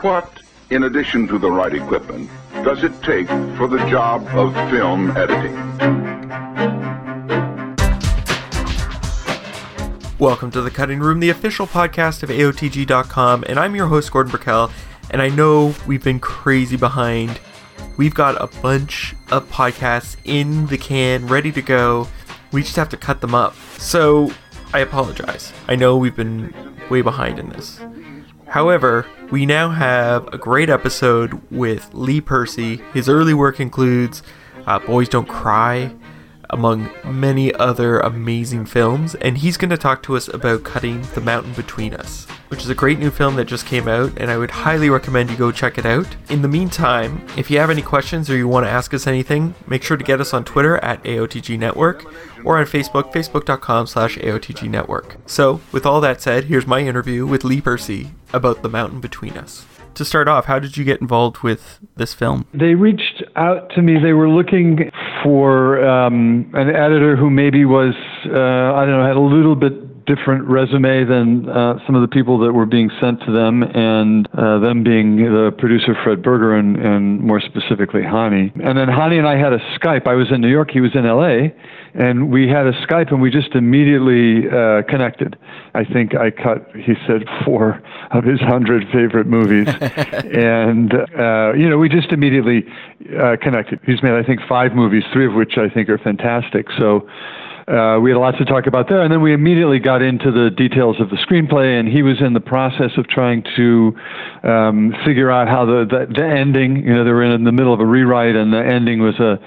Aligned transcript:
What, 0.00 0.40
in 0.70 0.84
addition 0.84 1.28
to 1.28 1.38
the 1.38 1.50
right 1.50 1.72
equipment, 1.72 2.28
does 2.62 2.84
it 2.84 2.92
take 3.02 3.28
for 3.56 3.68
the 3.68 3.78
job 3.88 4.26
of 4.28 4.52
film 4.70 5.16
editing? 5.16 5.54
Welcome 10.18 10.50
to 10.50 10.60
The 10.60 10.70
Cutting 10.70 11.00
Room, 11.00 11.20
the 11.20 11.30
official 11.30 11.66
podcast 11.66 12.22
of 12.22 12.28
AOTG.com, 12.28 13.44
and 13.48 13.58
I'm 13.58 13.74
your 13.74 13.86
host, 13.86 14.12
Gordon 14.12 14.32
Burkell, 14.32 14.70
and 15.10 15.22
I 15.22 15.28
know 15.28 15.74
we've 15.86 16.04
been 16.04 16.20
crazy 16.20 16.76
behind. 16.76 17.40
We've 17.96 18.14
got 18.14 18.40
a 18.42 18.48
bunch 18.60 19.14
of 19.30 19.48
podcasts 19.50 20.16
in 20.24 20.66
the 20.66 20.76
can, 20.76 21.26
ready 21.28 21.52
to 21.52 21.62
go. 21.62 22.08
We 22.52 22.62
just 22.62 22.76
have 22.76 22.88
to 22.90 22.96
cut 22.96 23.20
them 23.20 23.34
up. 23.34 23.54
So, 23.78 24.32
I 24.72 24.80
apologize. 24.80 25.52
I 25.68 25.76
know 25.76 25.96
we've 25.96 26.16
been 26.16 26.52
way 26.90 27.00
behind 27.00 27.38
in 27.38 27.48
this. 27.50 27.80
However, 28.48 29.06
we 29.30 29.46
now 29.46 29.70
have 29.70 30.32
a 30.32 30.38
great 30.38 30.70
episode 30.70 31.40
with 31.50 31.88
Lee 31.92 32.20
Percy. 32.20 32.76
His 32.92 33.08
early 33.08 33.34
work 33.34 33.58
includes 33.58 34.22
uh, 34.66 34.78
Boys 34.78 35.08
Don't 35.08 35.28
Cry, 35.28 35.92
among 36.50 36.90
many 37.04 37.54
other 37.54 38.00
amazing 38.00 38.66
films, 38.66 39.14
and 39.16 39.38
he's 39.38 39.56
going 39.56 39.70
to 39.70 39.76
talk 39.76 40.02
to 40.04 40.16
us 40.16 40.28
about 40.28 40.64
Cutting 40.64 41.02
the 41.14 41.20
Mountain 41.20 41.52
Between 41.54 41.94
Us, 41.94 42.26
which 42.48 42.62
is 42.62 42.68
a 42.68 42.74
great 42.74 42.98
new 42.98 43.10
film 43.10 43.36
that 43.36 43.46
just 43.46 43.66
came 43.66 43.88
out, 43.88 44.12
and 44.18 44.30
I 44.30 44.36
would 44.36 44.50
highly 44.50 44.90
recommend 44.90 45.30
you 45.30 45.36
go 45.36 45.52
check 45.52 45.78
it 45.78 45.86
out. 45.86 46.06
In 46.28 46.42
the 46.42 46.48
meantime, 46.48 47.24
if 47.36 47.50
you 47.50 47.58
have 47.58 47.70
any 47.70 47.82
questions 47.82 48.28
or 48.30 48.36
you 48.36 48.48
want 48.48 48.66
to 48.66 48.70
ask 48.70 48.94
us 48.94 49.06
anything, 49.06 49.54
make 49.66 49.82
sure 49.82 49.96
to 49.96 50.04
get 50.04 50.20
us 50.20 50.34
on 50.34 50.44
Twitter 50.44 50.76
at 50.78 51.02
AOTG 51.04 51.58
Network 51.58 52.04
or 52.44 52.58
on 52.58 52.66
Facebook, 52.66 53.12
facebook.com 53.12 53.86
slash 53.86 54.16
AOTG 54.18 54.68
Network. 54.68 55.16
So, 55.26 55.60
with 55.72 55.86
all 55.86 56.00
that 56.00 56.20
said, 56.20 56.44
here's 56.44 56.66
my 56.66 56.80
interview 56.80 57.26
with 57.26 57.44
Lee 57.44 57.60
Percy 57.60 58.10
about 58.32 58.62
The 58.62 58.68
Mountain 58.68 59.00
Between 59.00 59.38
Us 59.38 59.66
to 59.94 60.04
start 60.04 60.28
off, 60.28 60.46
how 60.46 60.58
did 60.58 60.76
you 60.76 60.84
get 60.84 61.00
involved 61.00 61.38
with 61.42 61.78
this 61.96 62.14
film? 62.14 62.46
They 62.52 62.74
reached 62.74 63.22
out 63.36 63.70
to 63.70 63.82
me. 63.82 63.94
They 64.02 64.12
were 64.12 64.28
looking 64.28 64.90
for 65.24 65.82
um, 65.84 66.50
an 66.52 66.68
editor 66.68 67.16
who 67.16 67.30
maybe 67.30 67.64
was, 67.64 67.94
uh, 68.26 68.76
I 68.76 68.84
don't 68.84 69.00
know, 69.00 69.06
had 69.06 69.16
a 69.16 69.20
little 69.20 69.56
bit 69.56 69.72
different 70.06 70.44
resume 70.44 71.04
than 71.04 71.48
uh, 71.48 71.78
some 71.86 71.94
of 71.94 72.02
the 72.02 72.08
people 72.08 72.38
that 72.40 72.52
were 72.52 72.66
being 72.66 72.90
sent 73.00 73.20
to 73.20 73.32
them, 73.32 73.62
and 73.62 74.28
uh, 74.34 74.58
them 74.58 74.82
being 74.82 75.16
the 75.16 75.52
producer 75.58 75.94
Fred 76.02 76.22
Berger 76.22 76.54
and, 76.54 76.76
and 76.76 77.20
more 77.20 77.40
specifically 77.40 78.02
Hany. 78.02 78.52
And 78.62 78.78
then 78.78 78.88
Hany 78.88 79.18
and 79.18 79.26
I 79.26 79.36
had 79.36 79.52
a 79.52 79.58
Skype. 79.78 80.06
I 80.06 80.14
was 80.14 80.30
in 80.30 80.40
New 80.40 80.50
York, 80.50 80.70
he 80.70 80.80
was 80.80 80.94
in 80.94 81.04
LA 81.04 81.54
and 81.94 82.30
we 82.30 82.48
had 82.48 82.66
a 82.66 82.72
Skype, 82.84 83.12
and 83.12 83.22
we 83.22 83.30
just 83.30 83.54
immediately 83.54 84.48
uh, 84.50 84.82
connected. 84.82 85.38
I 85.74 85.84
think 85.84 86.14
I 86.16 86.30
cut, 86.30 86.66
he 86.74 86.94
said, 87.06 87.22
four 87.44 87.80
of 88.10 88.24
his 88.24 88.40
hundred 88.40 88.84
favorite 88.92 89.28
movies, 89.28 89.68
and 89.80 90.92
uh, 90.92 91.52
you 91.54 91.70
know, 91.70 91.78
we 91.78 91.88
just 91.88 92.10
immediately 92.10 92.64
uh, 93.20 93.36
connected. 93.40 93.78
He's 93.86 94.02
made, 94.02 94.12
I 94.12 94.24
think, 94.24 94.40
five 94.48 94.72
movies, 94.72 95.04
three 95.12 95.26
of 95.26 95.34
which 95.34 95.56
I 95.56 95.68
think 95.68 95.88
are 95.88 95.98
fantastic. 95.98 96.66
So 96.78 97.08
uh, 97.66 97.98
we 97.98 98.10
had 98.10 98.18
lots 98.18 98.36
to 98.36 98.44
talk 98.44 98.66
about 98.66 98.88
there. 98.88 99.02
And 99.02 99.10
then 99.10 99.22
we 99.22 99.32
immediately 99.32 99.78
got 99.78 100.02
into 100.02 100.30
the 100.30 100.50
details 100.50 101.00
of 101.00 101.08
the 101.08 101.16
screenplay, 101.16 101.78
and 101.78 101.88
he 101.88 102.02
was 102.02 102.20
in 102.20 102.34
the 102.34 102.40
process 102.40 102.90
of 102.98 103.08
trying 103.08 103.42
to 103.56 103.96
um, 104.42 104.94
figure 105.04 105.30
out 105.30 105.48
how 105.48 105.64
the, 105.64 105.86
the, 105.88 106.12
the 106.12 106.24
ending. 106.24 106.84
You 106.84 106.94
know, 106.94 107.04
they 107.04 107.10
were 107.10 107.24
in 107.24 107.44
the 107.44 107.52
middle 107.52 107.72
of 107.72 107.80
a 107.80 107.86
rewrite, 107.86 108.36
and 108.36 108.52
the 108.52 108.62
ending 108.62 109.00
was 109.00 109.18
a 109.18 109.38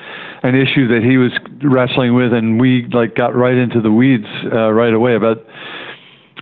an 0.44 0.56
issue 0.56 0.88
that 0.88 1.04
he 1.04 1.18
was 1.18 1.32
wrestling 1.64 2.16
with, 2.16 2.34
and 2.34 2.60
we 2.60 2.88
like 2.92 3.16
got 3.16 3.36
right 3.36 3.56
into 3.56 3.82
the 3.82 3.92
weeds 3.92 4.28
uh, 4.52 4.72
right 4.72 4.94
away 4.94 5.16
about 5.16 5.46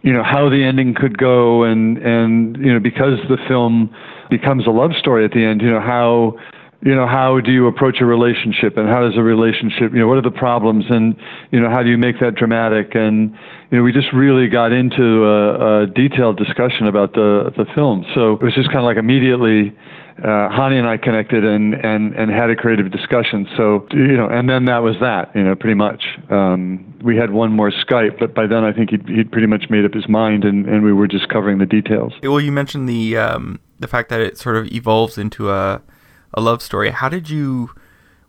you 0.02 0.14
know 0.14 0.24
how 0.24 0.50
the 0.50 0.64
ending 0.64 0.94
could 0.94 1.18
go, 1.18 1.64
and 1.64 1.98
and 1.98 2.56
you 2.58 2.72
know 2.72 2.80
because 2.80 3.20
the 3.28 3.38
film 3.50 3.94
becomes 4.30 4.66
a 4.66 4.72
love 4.72 4.92
story 4.98 5.26
at 5.26 5.32
the 5.32 5.44
end. 5.44 5.62
You 5.62 5.72
know 5.72 5.82
how 5.82 6.38
you 6.82 6.96
know 6.96 7.08
how 7.08 7.40
do 7.40 7.52
you 7.52 7.68
approach 7.68 7.98
a 8.02 8.06
relationship 8.06 8.78
and 8.78 8.88
how 8.88 9.02
does 9.02 9.18
a 9.18 9.24
relationship 9.24 9.94
you 9.94 10.00
know 10.00 10.08
what 10.08 10.18
are 10.18 10.22
the 10.22 10.32
problems 10.32 10.86
and 10.90 11.16
you 11.52 11.60
know 11.60 11.70
how 11.70 11.82
do 11.82 11.90
you 11.90 11.98
make 11.98 12.20
that 12.20 12.36
dramatic 12.36 12.96
and 12.96 13.32
you 13.72 13.78
know 13.78 13.84
we 13.84 13.92
just 13.92 14.12
really 14.14 14.48
got 14.48 14.72
into 14.72 15.26
a, 15.26 15.84
a 15.84 15.88
detailed 15.88 16.38
discussion 16.38 16.88
about 16.88 17.14
the 17.14 17.52
the 17.58 17.66
film 17.74 18.06
so 18.14 18.34
it 18.34 18.42
was 18.42 18.54
just 18.54 18.68
kind 18.68 18.80
of 18.80 18.86
like 18.86 18.98
immediately 18.98 19.76
uh, 20.24 20.50
Hany 20.50 20.78
and 20.78 20.88
I 20.88 20.96
connected 20.96 21.44
and, 21.44 21.74
and, 21.74 22.16
and 22.16 22.32
had 22.32 22.50
a 22.50 22.56
creative 22.56 22.90
discussion. 22.90 23.48
So, 23.58 23.86
you 23.92 24.16
know, 24.16 24.28
and 24.28 24.50
then 24.50 24.66
that 24.66 24.78
was 24.78 24.96
that, 25.02 25.36
you 25.36 25.44
know, 25.44 25.56
pretty 25.56 25.74
much. 25.76 26.06
Um, 26.30 26.94
we 27.04 27.18
had 27.18 27.32
one 27.32 27.52
more 27.52 27.70
Skype, 27.70 28.18
but 28.18 28.34
by 28.34 28.48
then 28.48 28.64
I 28.64 28.72
think 28.72 28.92
he'd, 28.92 29.08
he'd 29.10 29.30
pretty 29.30 29.48
much 29.48 29.66
made 29.70 29.84
up 29.84 29.94
his 29.94 30.08
mind 30.08 30.46
and, 30.46 30.66
and 30.68 30.84
we 30.84 30.94
were 30.94 31.08
just 31.08 31.28
covering 31.28 31.58
the 31.58 31.66
details. 31.66 32.14
Well, 32.24 32.40
you 32.40 32.54
mentioned 32.54 32.88
the, 32.88 33.18
um, 33.18 33.60
the 33.80 33.90
fact 33.90 34.08
that 34.10 34.22
it 34.22 34.38
sort 34.38 34.56
of 34.56 34.72
evolves 34.72 35.18
into 35.18 35.52
a, 35.52 35.82
a 36.34 36.42
love 36.42 36.62
story. 36.62 36.92
How 36.92 37.10
did 37.10 37.30
you 37.30 37.72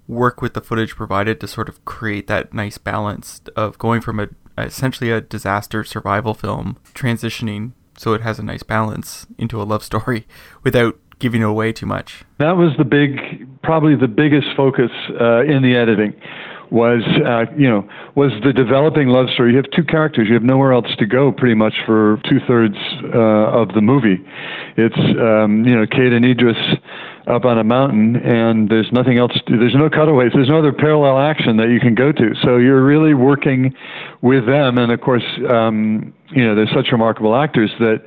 work 0.09 0.41
with 0.41 0.55
the 0.55 0.61
footage 0.61 0.95
provided 0.95 1.41
to 1.41 1.49
sort 1.49 1.69
of 1.69 1.85
create 1.85 2.27
that 2.29 2.55
nice 2.55 2.79
balance 2.79 3.41
of 3.57 3.79
going 3.79 4.01
from 4.01 4.21
a 4.21 4.29
essentially 4.59 5.11
a 5.11 5.21
disaster 5.21 5.85
survival 5.85 6.33
film 6.33 6.79
transitioning 6.95 7.73
so 7.99 8.15
it 8.15 8.23
has 8.23 8.39
a 8.39 8.43
nice 8.43 8.63
balance 8.63 9.27
into 9.39 9.61
a 9.61 9.65
love 9.65 9.83
story 9.83 10.27
without 10.63 10.99
giving 11.19 11.43
away 11.43 11.73
too 11.73 11.87
much? 11.87 12.25
That 12.39 12.57
was 12.57 12.73
the 12.79 12.85
big, 12.85 13.63
probably 13.63 13.97
the 13.97 14.09
biggest 14.09 14.49
focus 14.57 14.91
uh, 15.21 15.45
in 15.45 15.63
the 15.63 15.75
editing 15.77 16.15
was 16.71 17.03
uh, 17.25 17.45
you 17.57 17.69
know 17.69 17.89
was 18.15 18.33
the 18.43 18.53
developing 18.53 19.09
love 19.09 19.27
story. 19.35 19.53
You 19.53 19.57
have 19.57 19.71
two 19.71 19.85
characters. 19.85 20.27
You 20.29 20.35
have 20.35 20.43
nowhere 20.43 20.73
else 20.73 20.89
to 20.99 21.07
go, 21.07 21.33
pretty 21.33 21.55
much 21.55 21.75
for 21.87 22.21
two 22.29 22.41
thirds 22.47 22.77
uh, 23.05 23.61
of 23.63 23.69
the 23.69 23.81
movie. 23.81 24.19
It's 24.77 24.99
um, 24.99 25.65
you 25.65 25.77
know 25.77 25.87
Kate 25.87 26.13
and 26.13 26.25
Idris 26.25 26.57
up 27.27 27.45
on 27.45 27.59
a 27.59 27.65
mountain, 27.65 28.17
and 28.17 28.69
there's 28.69 28.91
nothing 28.93 29.19
else. 29.19 29.33
To, 29.47 29.59
there's 29.59 29.75
no 29.75 29.91
cutaways. 29.91 30.33
There's 30.35 30.49
no 30.49 30.59
other 30.59 30.73
parallel 30.73 31.19
action 31.19 31.57
that 31.57 31.71
you 31.71 31.81
can 31.81 31.95
go 31.95 32.13
to. 32.13 32.35
So 32.43 32.57
you're 32.57 32.85
really 32.85 33.15
working 33.15 33.75
with 34.23 34.47
them, 34.47 34.79
and 34.79 34.93
of 34.93 35.01
course, 35.01 35.25
um, 35.49 36.15
you 36.31 36.45
know, 36.45 36.55
they're 36.55 36.71
such 36.75 36.93
remarkable 36.93 37.35
actors 37.35 37.71
that 37.81 38.03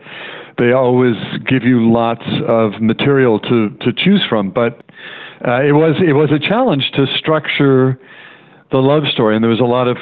they 0.57 0.71
always 0.71 1.15
give 1.47 1.63
you 1.63 1.91
lots 1.91 2.25
of 2.47 2.81
material 2.81 3.39
to 3.39 3.69
to 3.81 3.93
choose 3.95 4.23
from. 4.29 4.51
But 4.51 4.83
uh, 5.45 5.63
it 5.63 5.73
was 5.73 5.95
it 6.05 6.13
was 6.13 6.31
a 6.31 6.39
challenge 6.39 6.91
to 6.95 7.05
structure 7.17 7.99
the 8.71 8.77
love 8.77 9.03
story, 9.11 9.35
and 9.35 9.43
there 9.43 9.49
was 9.49 9.59
a 9.59 9.63
lot 9.63 9.87
of 9.87 9.97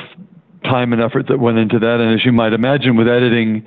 time 0.63 0.93
and 0.93 1.01
effort 1.01 1.27
that 1.27 1.39
went 1.39 1.57
into 1.57 1.79
that. 1.79 1.99
And 1.99 2.13
as 2.13 2.25
you 2.25 2.31
might 2.31 2.53
imagine, 2.53 2.95
with 2.95 3.07
editing, 3.07 3.65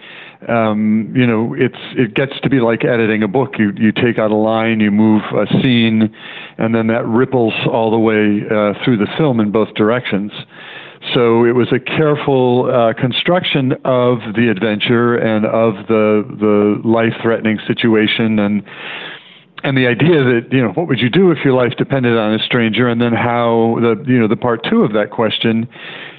um, 0.48 1.12
you 1.14 1.26
know, 1.26 1.54
it's 1.54 1.78
it 1.96 2.14
gets 2.14 2.38
to 2.42 2.50
be 2.50 2.60
like 2.60 2.84
editing 2.84 3.22
a 3.22 3.28
book. 3.28 3.54
You 3.58 3.72
you 3.76 3.92
take 3.92 4.18
out 4.18 4.30
a 4.30 4.36
line, 4.36 4.80
you 4.80 4.90
move 4.90 5.22
a 5.32 5.46
scene, 5.62 6.14
and 6.58 6.74
then 6.74 6.86
that 6.88 7.06
ripples 7.06 7.54
all 7.70 7.90
the 7.90 7.98
way 7.98 8.42
uh, 8.46 8.74
through 8.84 8.98
the 8.98 9.08
film 9.16 9.40
in 9.40 9.50
both 9.50 9.74
directions. 9.74 10.32
So 11.14 11.44
it 11.44 11.54
was 11.54 11.72
a 11.72 11.80
careful 11.80 12.70
uh, 12.70 12.92
construction 12.92 13.72
of 13.84 14.18
the 14.34 14.50
adventure 14.50 15.16
and 15.16 15.46
of 15.46 15.86
the 15.88 16.24
the 16.38 16.80
life 16.86 17.14
threatening 17.22 17.58
situation 17.66 18.38
and 18.38 18.62
and 19.62 19.76
the 19.76 19.86
idea 19.86 20.22
that 20.22 20.48
you 20.52 20.62
know 20.62 20.72
what 20.72 20.88
would 20.88 21.00
you 21.00 21.10
do 21.10 21.30
if 21.30 21.38
your 21.44 21.54
life 21.54 21.72
depended 21.76 22.16
on 22.16 22.34
a 22.34 22.38
stranger 22.44 22.88
and 22.88 23.00
then 23.00 23.12
how 23.12 23.78
the 23.80 24.04
you 24.06 24.18
know 24.18 24.28
the 24.28 24.36
part 24.36 24.64
two 24.68 24.82
of 24.82 24.92
that 24.92 25.10
question 25.10 25.68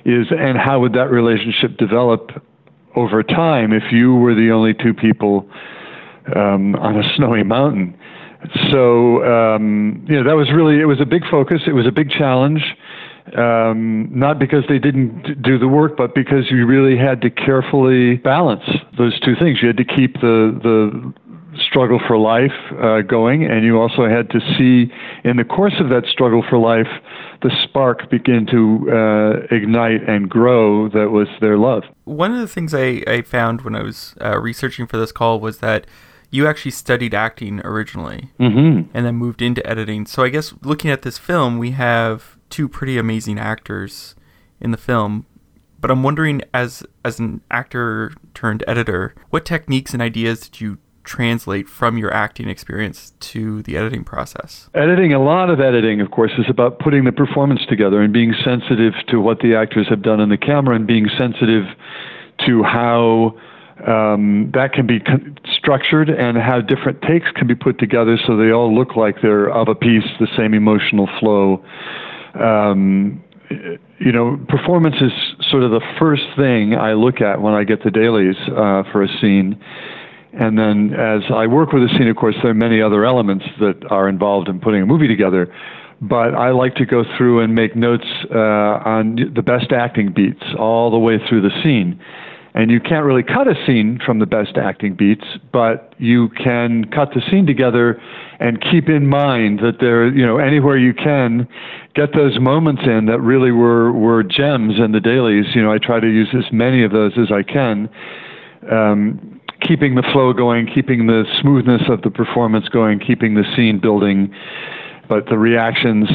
is 0.06 0.28
and 0.32 0.58
how 0.58 0.80
would 0.80 0.94
that 0.94 1.10
relationship 1.10 1.78
develop 1.78 2.32
over 2.96 3.24
time 3.24 3.72
if 3.72 3.92
you 3.92 4.16
were 4.16 4.36
the 4.36 4.52
only 4.52 4.74
two 4.74 4.94
people 4.94 5.50
um, 6.36 6.76
on 6.76 7.00
a 7.00 7.16
snowy 7.16 7.44
mountain 7.44 7.98
so 8.72 9.24
um, 9.24 10.06
you 10.08 10.16
know 10.16 10.24
that 10.24 10.36
was 10.36 10.52
really 10.52 10.80
it 10.80 10.86
was 10.86 11.00
a 11.00 11.06
big 11.06 11.24
focus 11.30 11.62
it 11.68 11.74
was 11.74 11.86
a 11.86 11.92
big 11.92 12.10
challenge 12.10 12.64
um, 13.38 14.10
not 14.12 14.40
because 14.40 14.64
they 14.68 14.80
didn't 14.80 15.42
do 15.42 15.58
the 15.58 15.68
work, 15.68 15.96
but 15.96 16.14
because 16.16 16.50
you 16.50 16.66
really 16.66 16.98
had 16.98 17.22
to 17.22 17.30
carefully 17.30 18.18
balance 18.18 18.64
those 18.98 19.18
two 19.22 19.36
things. 19.40 19.60
You 19.62 19.68
had 19.68 19.78
to 19.78 19.86
keep 19.86 20.16
the 20.16 20.60
the 20.62 21.14
struggle 21.68 22.00
for 22.08 22.18
life 22.18 22.52
uh, 22.82 23.02
going, 23.02 23.44
and 23.44 23.66
you 23.66 23.80
also 23.80 24.08
had 24.08 24.30
to 24.30 24.40
see 24.58 24.92
in 25.24 25.38
the 25.38 25.44
course 25.44 25.76
of 25.80 25.90
that 25.90 26.06
struggle 26.06 26.44
for 26.50 26.58
life 26.58 26.88
the 27.42 27.52
spark 27.64 28.10
begin 28.10 28.46
to 28.46 28.88
uh, 28.92 29.56
ignite 29.56 30.08
and 30.08 30.30
grow 30.30 30.88
that 30.90 31.10
was 31.10 31.28
their 31.40 31.58
love. 31.58 31.84
One 32.04 32.32
of 32.32 32.40
the 32.40 32.48
things 32.48 32.74
I, 32.74 33.04
I 33.08 33.22
found 33.24 33.62
when 33.62 33.76
I 33.76 33.82
was 33.82 34.16
uh, 34.22 34.40
researching 34.40 34.86
for 34.88 34.98
this 34.98 35.12
call 35.12 35.40
was 35.40 35.60
that 35.60 35.88
you 36.30 36.48
actually 36.48 36.72
studied 36.72 37.14
acting 37.14 37.60
originally 37.62 38.30
mm-hmm. 38.40 38.90
and 38.94 39.06
then 39.06 39.16
moved 39.16 39.42
into 39.42 39.66
editing. 39.68 40.06
So 40.06 40.24
I 40.24 40.30
guess 40.30 40.54
looking 40.62 40.90
at 40.90 41.02
this 41.02 41.18
film, 41.18 41.58
we 41.58 41.72
have 41.72 42.38
two 42.50 42.70
pretty 42.70 42.98
amazing 42.98 43.40
actors 43.40 44.16
in 44.60 44.72
the 44.72 44.78
film. 44.78 45.26
But 45.80 45.90
I'm 45.90 46.04
wondering, 46.04 46.44
as 46.54 46.84
as 47.04 47.20
an 47.20 47.42
actor 47.50 48.14
turned 48.36 48.64
editor, 48.68 49.16
what 49.32 49.46
techniques 49.46 49.94
and 49.94 50.02
ideas 50.02 50.48
did 50.48 50.62
you 50.62 50.78
translate 51.04 51.68
from 51.68 51.98
your 51.98 52.14
acting 52.14 52.50
experience 52.50 53.14
to 53.20 53.62
the 53.64 53.78
editing 53.78 54.04
process? 54.04 54.70
Editing, 54.74 55.14
a 55.14 55.22
lot 55.22 55.50
of 55.50 55.60
editing, 55.60 56.02
of 56.02 56.12
course, 56.12 56.32
is 56.38 56.46
about 56.50 56.80
putting 56.80 57.06
the 57.06 57.12
performance 57.12 57.62
together 57.68 58.02
and 58.02 58.14
being 58.14 58.34
sensitive 58.44 58.94
to 59.08 59.20
what 59.20 59.40
the 59.40 59.56
actors 59.56 59.88
have 59.90 60.02
done 60.02 60.20
in 60.20 60.30
the 60.30 60.38
camera 60.38 60.76
and 60.76 60.88
being 60.88 61.08
sensitive 61.18 61.66
to 62.46 62.64
how 62.64 63.36
um, 63.88 64.52
that 64.54 64.74
can 64.74 64.86
be 64.86 65.00
con- 65.00 65.38
structured 65.58 66.10
and 66.10 66.38
how 66.38 66.62
different 66.62 67.02
takes 67.02 67.32
can 67.32 67.48
be 67.48 67.56
put 67.56 67.80
together 67.80 68.18
so 68.28 68.38
they 68.38 68.52
all 68.52 68.74
look 68.74 68.96
like 68.96 69.22
they're 69.22 69.50
of 69.50 69.68
a 69.68 69.76
piece, 69.76 70.04
the 70.20 70.28
same 70.38 70.54
emotional 70.54 71.10
flow. 71.20 71.64
Um, 72.36 73.24
you 74.00 74.12
know, 74.12 74.40
performance 74.48 74.96
is 75.02 75.12
sort 75.50 75.64
of 75.64 75.72
the 75.72 75.82
first 76.00 76.24
thing 76.38 76.76
I 76.76 76.94
look 76.94 77.22
at 77.22 77.42
when 77.42 77.54
I 77.54 77.64
get 77.64 77.84
the 77.84 77.92
dailies 77.92 78.36
uh, 78.48 78.84
for 78.92 79.04
a 79.04 79.08
scene. 79.20 79.62
And 80.34 80.58
then 80.58 80.94
as 80.94 81.24
I 81.34 81.48
work 81.48 81.74
with 81.74 81.84
a 81.84 81.90
scene, 81.98 82.08
of 82.08 82.16
course, 82.16 82.36
there 82.42 82.52
are 82.52 82.56
many 82.56 82.82
other 82.82 83.06
elements 83.06 83.46
that 83.60 83.86
are 83.90 84.08
involved 84.08 84.48
in 84.48 84.60
putting 84.60 84.82
a 84.82 84.86
movie 84.86 85.08
together. 85.08 85.54
But 86.02 86.34
I 86.34 86.50
like 86.50 86.76
to 86.76 86.86
go 86.86 87.04
through 87.18 87.42
and 87.42 87.54
make 87.54 87.76
notes 87.76 88.08
uh, 88.34 88.38
on 88.38 89.34
the 89.36 89.44
best 89.44 89.72
acting 89.72 90.12
beats 90.14 90.44
all 90.58 90.90
the 90.90 90.98
way 90.98 91.20
through 91.28 91.42
the 91.42 91.52
scene. 91.62 92.02
And 92.54 92.70
you 92.70 92.82
can't 92.82 93.06
really 93.06 93.24
cut 93.24 93.48
a 93.48 93.56
scene 93.66 94.00
from 94.06 94.20
the 94.20 94.26
best 94.26 94.58
acting 94.58 94.96
beats, 94.96 95.24
but 95.54 95.94
you 96.00 96.30
can 96.30 96.86
cut 96.86 97.10
the 97.14 97.22
scene 97.30 97.46
together 97.46 98.02
and 98.40 98.62
keep 98.62 98.90
in 98.90 99.08
mind 99.08 99.60
that 99.60 99.80
there, 99.80 100.08
you 100.10 100.26
know, 100.26 100.38
anywhere 100.38 100.78
you 100.78 100.94
can, 100.94 101.48
get 101.96 102.14
those 102.14 102.40
moments 102.40 102.82
in 102.86 103.06
that 103.06 103.20
really 103.22 103.52
were 103.52 103.94
were 103.94 104.24
gems 104.24 104.80
in 104.80 104.92
the 104.92 105.00
dailies. 105.00 105.46
You 105.56 105.62
know, 105.62 105.72
I 105.72 105.78
try 105.78 106.00
to 106.02 106.08
use 106.08 106.30
as 106.34 106.52
many 106.52 106.84
of 106.84 106.92
those 106.92 107.14
as 107.18 107.32
I 107.32 107.44
can, 107.44 107.90
um, 108.70 109.41
keeping 109.68 109.96
the 109.96 110.04
flow 110.12 110.34
going, 110.34 110.68
keeping 110.68 111.08
the 111.08 111.24
smoothness 111.42 111.84
of 111.90 112.02
the 112.02 112.10
performance 112.10 112.68
going, 112.70 113.00
keeping 113.00 113.36
the 113.36 113.44
scene 113.56 113.80
building, 113.80 114.34
but 115.08 115.28
the 115.28 115.38
reactions 115.38 116.10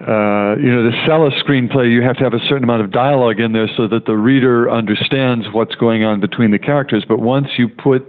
uh, 0.00 0.56
you 0.60 0.70
know, 0.70 0.90
to 0.90 1.04
sell 1.06 1.26
a 1.26 1.30
screenplay, 1.42 1.90
you 1.90 2.02
have 2.02 2.16
to 2.18 2.24
have 2.24 2.34
a 2.34 2.38
certain 2.48 2.64
amount 2.64 2.82
of 2.82 2.90
dialogue 2.90 3.40
in 3.40 3.52
there 3.52 3.68
so 3.78 3.88
that 3.88 4.04
the 4.04 4.14
reader 4.14 4.70
understands 4.70 5.46
what's 5.52 5.74
going 5.74 6.04
on 6.04 6.20
between 6.20 6.50
the 6.50 6.58
characters. 6.58 7.02
But 7.08 7.20
once 7.20 7.46
you 7.56 7.66
put 7.68 8.06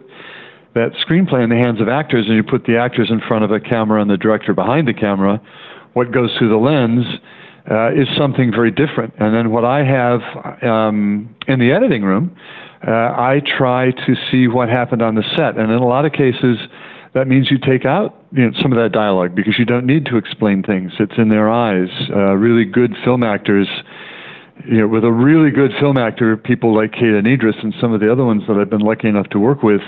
that 0.74 0.92
screenplay 1.08 1.44
in 1.44 1.50
the 1.50 1.56
hands 1.56 1.80
of 1.80 1.88
actors 1.88 2.26
and 2.28 2.36
you 2.36 2.44
put 2.44 2.66
the 2.66 2.78
actors 2.78 3.10
in 3.10 3.22
front 3.22 3.46
of 3.46 3.52
a 3.52 3.60
camera 3.62 4.02
and 4.02 4.12
the 4.12 4.18
director 4.18 4.54
behind 4.54 4.86
the 4.86 4.94
camera, 4.94 5.42
what 5.94 6.12
goes 6.12 6.30
through 6.38 6.50
the 6.50 6.58
lens 6.58 7.06
uh, 7.72 7.94
is 7.94 8.08
something 8.18 8.52
very 8.52 8.72
different. 8.72 9.14
And 9.18 9.34
then 9.34 9.52
what 9.52 9.64
I 9.64 9.86
have 9.86 10.22
um, 10.62 11.34
in 11.48 11.60
the 11.60 11.72
editing 11.72 12.04
room, 12.04 12.36
uh, 12.86 12.92
I 12.92 13.42
try 13.58 13.92
to 13.92 14.16
see 14.30 14.48
what 14.48 14.70
happened 14.70 15.02
on 15.02 15.16
the 15.16 15.24
set. 15.36 15.58
And 15.58 15.72
in 15.72 15.78
a 15.78 15.88
lot 15.88 16.06
of 16.06 16.12
cases, 16.12 16.58
that 17.14 17.28
means 17.28 17.50
you 17.50 17.58
take 17.58 17.86
out 17.86 18.24
you 18.32 18.46
know, 18.46 18.52
some 18.62 18.72
of 18.72 18.78
that 18.78 18.92
dialogue 18.92 19.34
because 19.36 19.58
you 19.58 19.66
don't 19.66 19.86
need 19.86 20.06
to 20.06 20.18
explain 20.18 20.62
things. 20.62 20.92
It's 21.00 21.18
in 21.18 21.30
their 21.30 21.50
eyes. 21.50 21.90
Uh, 22.10 22.36
really 22.36 22.66
good 22.66 22.96
film 23.04 23.24
actors, 23.24 23.68
you 24.66 24.80
know, 24.80 24.88
with 24.88 25.04
a 25.04 25.12
really 25.12 25.50
good 25.50 25.72
film 25.80 25.98
actor, 25.98 26.38
people 26.38 26.76
like 26.76 26.92
Kate 26.92 27.16
and 27.16 27.26
Idris 27.26 27.56
and 27.64 27.74
some 27.82 27.94
of 27.94 28.02
the 28.02 28.12
other 28.12 28.26
ones 28.26 28.44
that 28.48 28.58
I've 28.58 28.70
been 28.70 28.82
lucky 28.82 29.08
enough 29.08 29.30
to 29.30 29.40
work 29.40 29.64
with, 29.64 29.82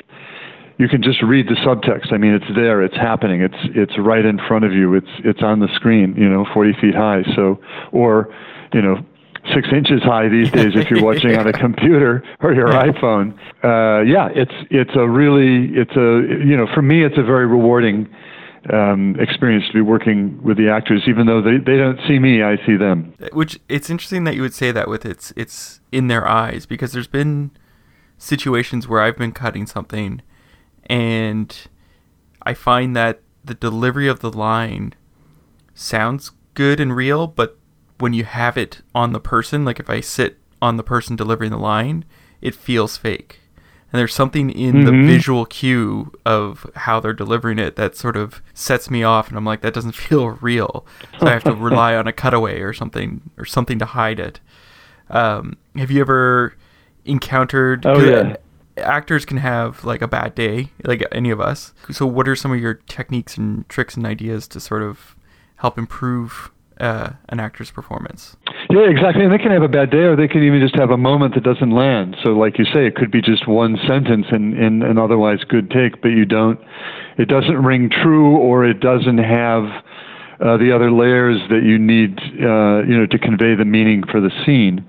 you 0.79 0.87
can 0.87 1.03
just 1.03 1.21
read 1.21 1.47
the 1.47 1.55
subtext. 1.55 2.13
I 2.13 2.17
mean, 2.17 2.33
it's 2.33 2.49
there, 2.55 2.81
it's 2.81 2.95
happening, 2.95 3.41
it's 3.41 3.75
it's 3.75 3.99
right 3.99 4.23
in 4.23 4.39
front 4.47 4.63
of 4.63 4.71
you, 4.71 4.95
it's 4.95 5.11
it's 5.25 5.43
on 5.43 5.59
the 5.59 5.67
screen, 5.75 6.15
you 6.17 6.29
know, 6.29 6.45
40 6.53 6.73
feet 6.79 6.95
high. 6.95 7.23
So, 7.35 7.59
or, 7.91 8.33
you 8.73 8.81
know, 8.81 9.03
six 9.53 9.67
inches 9.71 10.01
high 10.03 10.27
these 10.27 10.51
days 10.51 10.73
if 10.75 10.89
you're 10.89 11.03
watching 11.03 11.37
on 11.37 11.47
a 11.47 11.53
computer 11.65 12.23
or 12.41 12.53
your 12.53 12.69
iPhone. 12.69 13.33
Uh, 13.63 14.01
yeah, 14.03 14.29
it's 14.33 14.53
it's 14.69 14.95
a 14.95 15.07
really 15.07 15.73
it's 15.73 15.95
a 15.95 16.45
you 16.45 16.55
know 16.57 16.67
for 16.73 16.81
me 16.81 17.03
it's 17.03 17.17
a 17.17 17.23
very 17.23 17.47
rewarding 17.47 18.09
um, 18.71 19.15
experience 19.19 19.65
to 19.67 19.73
be 19.73 19.81
working 19.81 20.41
with 20.43 20.57
the 20.57 20.69
actors, 20.69 21.03
even 21.07 21.25
though 21.25 21.41
they, 21.41 21.57
they 21.57 21.77
don't 21.77 21.99
see 22.07 22.19
me, 22.19 22.43
I 22.43 22.57
see 22.65 22.75
them. 22.75 23.13
Which 23.31 23.59
it's 23.69 23.89
interesting 23.89 24.25
that 24.25 24.35
you 24.35 24.41
would 24.41 24.53
say 24.53 24.71
that 24.71 24.87
with 24.87 25.05
it's 25.05 25.33
it's 25.35 25.79
in 25.91 26.07
their 26.07 26.27
eyes 26.27 26.65
because 26.65 26.91
there's 26.91 27.07
been 27.07 27.51
situations 28.17 28.87
where 28.87 29.01
I've 29.01 29.17
been 29.17 29.31
cutting 29.31 29.65
something 29.65 30.21
and 30.87 31.55
I 32.41 32.53
find 32.53 32.95
that 32.95 33.21
the 33.43 33.53
delivery 33.53 34.07
of 34.07 34.19
the 34.19 34.31
line 34.31 34.93
sounds 35.73 36.31
good 36.53 36.79
and 36.79 36.95
real, 36.95 37.27
but 37.27 37.58
when 37.99 38.13
you 38.13 38.23
have 38.23 38.57
it 38.57 38.81
on 38.95 39.13
the 39.13 39.19
person, 39.19 39.65
like 39.65 39.79
if 39.79 39.89
I 39.89 39.99
sit 39.99 40.37
on 40.61 40.77
the 40.77 40.83
person 40.83 41.15
delivering 41.15 41.51
the 41.51 41.57
line, 41.57 42.05
it 42.41 42.55
feels 42.55 42.97
fake. 42.97 43.39
And 43.91 43.99
there's 43.99 44.13
something 44.13 44.51
in 44.51 44.75
mm-hmm. 44.75 44.85
the 44.85 45.07
visual 45.07 45.45
cue 45.45 46.11
of 46.25 46.69
how 46.75 46.99
they're 46.99 47.13
delivering 47.13 47.57
it 47.57 47.75
that 47.75 47.95
sort 47.95 48.15
of 48.15 48.41
sets 48.53 48.89
me 48.89 49.03
off, 49.03 49.29
and 49.29 49.37
I'm 49.37 49.45
like, 49.45 49.61
that 49.61 49.73
doesn't 49.73 49.91
feel 49.95 50.29
real. 50.29 50.85
So 51.19 51.27
I 51.27 51.31
have 51.31 51.43
to 51.43 51.53
rely 51.53 51.95
on 51.95 52.07
a 52.07 52.13
cutaway 52.13 52.61
or 52.61 52.73
something 52.73 53.29
or 53.37 53.45
something 53.45 53.79
to 53.79 53.85
hide 53.85 54.19
it. 54.19 54.39
Um, 55.09 55.57
have 55.75 55.89
you 55.89 56.01
ever 56.01 56.55
encountered? 57.05 57.85
Oh 57.85 57.99
yeah. 57.99 58.35
Actors 58.77 59.25
can 59.25 59.37
have 59.37 59.83
like 59.83 60.01
a 60.01 60.07
bad 60.07 60.35
day, 60.35 60.69
like 60.83 61.03
any 61.11 61.31
of 61.31 61.41
us. 61.41 61.73
So, 61.91 62.05
what 62.05 62.29
are 62.29 62.35
some 62.35 62.51
of 62.51 62.59
your 62.59 62.75
techniques 62.75 63.35
and 63.35 63.67
tricks 63.67 63.97
and 63.97 64.05
ideas 64.05 64.47
to 64.49 64.59
sort 64.59 64.83
of 64.83 65.15
help 65.57 65.77
improve 65.77 66.51
uh, 66.79 67.11
an 67.29 67.39
actor's 67.39 67.71
performance. 67.71 68.35
Yeah, 68.69 68.89
exactly. 68.89 69.23
And 69.23 69.33
they 69.33 69.37
can 69.37 69.51
have 69.51 69.63
a 69.63 69.67
bad 69.67 69.89
day, 69.89 70.03
or 70.03 70.15
they 70.15 70.27
can 70.27 70.43
even 70.43 70.61
just 70.61 70.75
have 70.75 70.91
a 70.91 70.97
moment 70.97 71.35
that 71.35 71.43
doesn't 71.43 71.71
land. 71.71 72.15
So, 72.23 72.31
like 72.31 72.57
you 72.57 72.65
say, 72.65 72.85
it 72.85 72.95
could 72.95 73.11
be 73.11 73.21
just 73.21 73.47
one 73.47 73.77
sentence 73.87 74.27
in, 74.31 74.55
in 74.57 74.83
an 74.83 74.97
otherwise 74.97 75.39
good 75.47 75.69
take, 75.71 76.01
but 76.01 76.09
you 76.09 76.25
don't, 76.25 76.59
it 77.17 77.27
doesn't 77.27 77.63
ring 77.63 77.89
true, 77.89 78.37
or 78.37 78.65
it 78.65 78.79
doesn't 78.79 79.17
have 79.17 79.63
uh, 80.39 80.57
the 80.57 80.71
other 80.73 80.91
layers 80.91 81.41
that 81.49 81.63
you 81.63 81.77
need, 81.77 82.17
uh, 82.41 82.83
you 82.87 82.97
know, 82.97 83.05
to 83.05 83.19
convey 83.19 83.55
the 83.55 83.65
meaning 83.65 84.03
for 84.09 84.21
the 84.21 84.31
scene. 84.45 84.87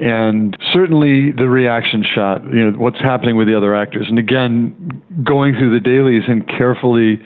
And 0.00 0.56
certainly 0.72 1.32
the 1.32 1.48
reaction 1.48 2.04
shot, 2.04 2.44
you 2.44 2.70
know, 2.70 2.78
what's 2.78 2.98
happening 2.98 3.36
with 3.36 3.46
the 3.46 3.56
other 3.56 3.74
actors. 3.74 4.06
And 4.08 4.18
again, 4.18 5.02
going 5.22 5.54
through 5.54 5.72
the 5.72 5.80
dailies 5.80 6.24
and 6.28 6.46
carefully 6.46 7.20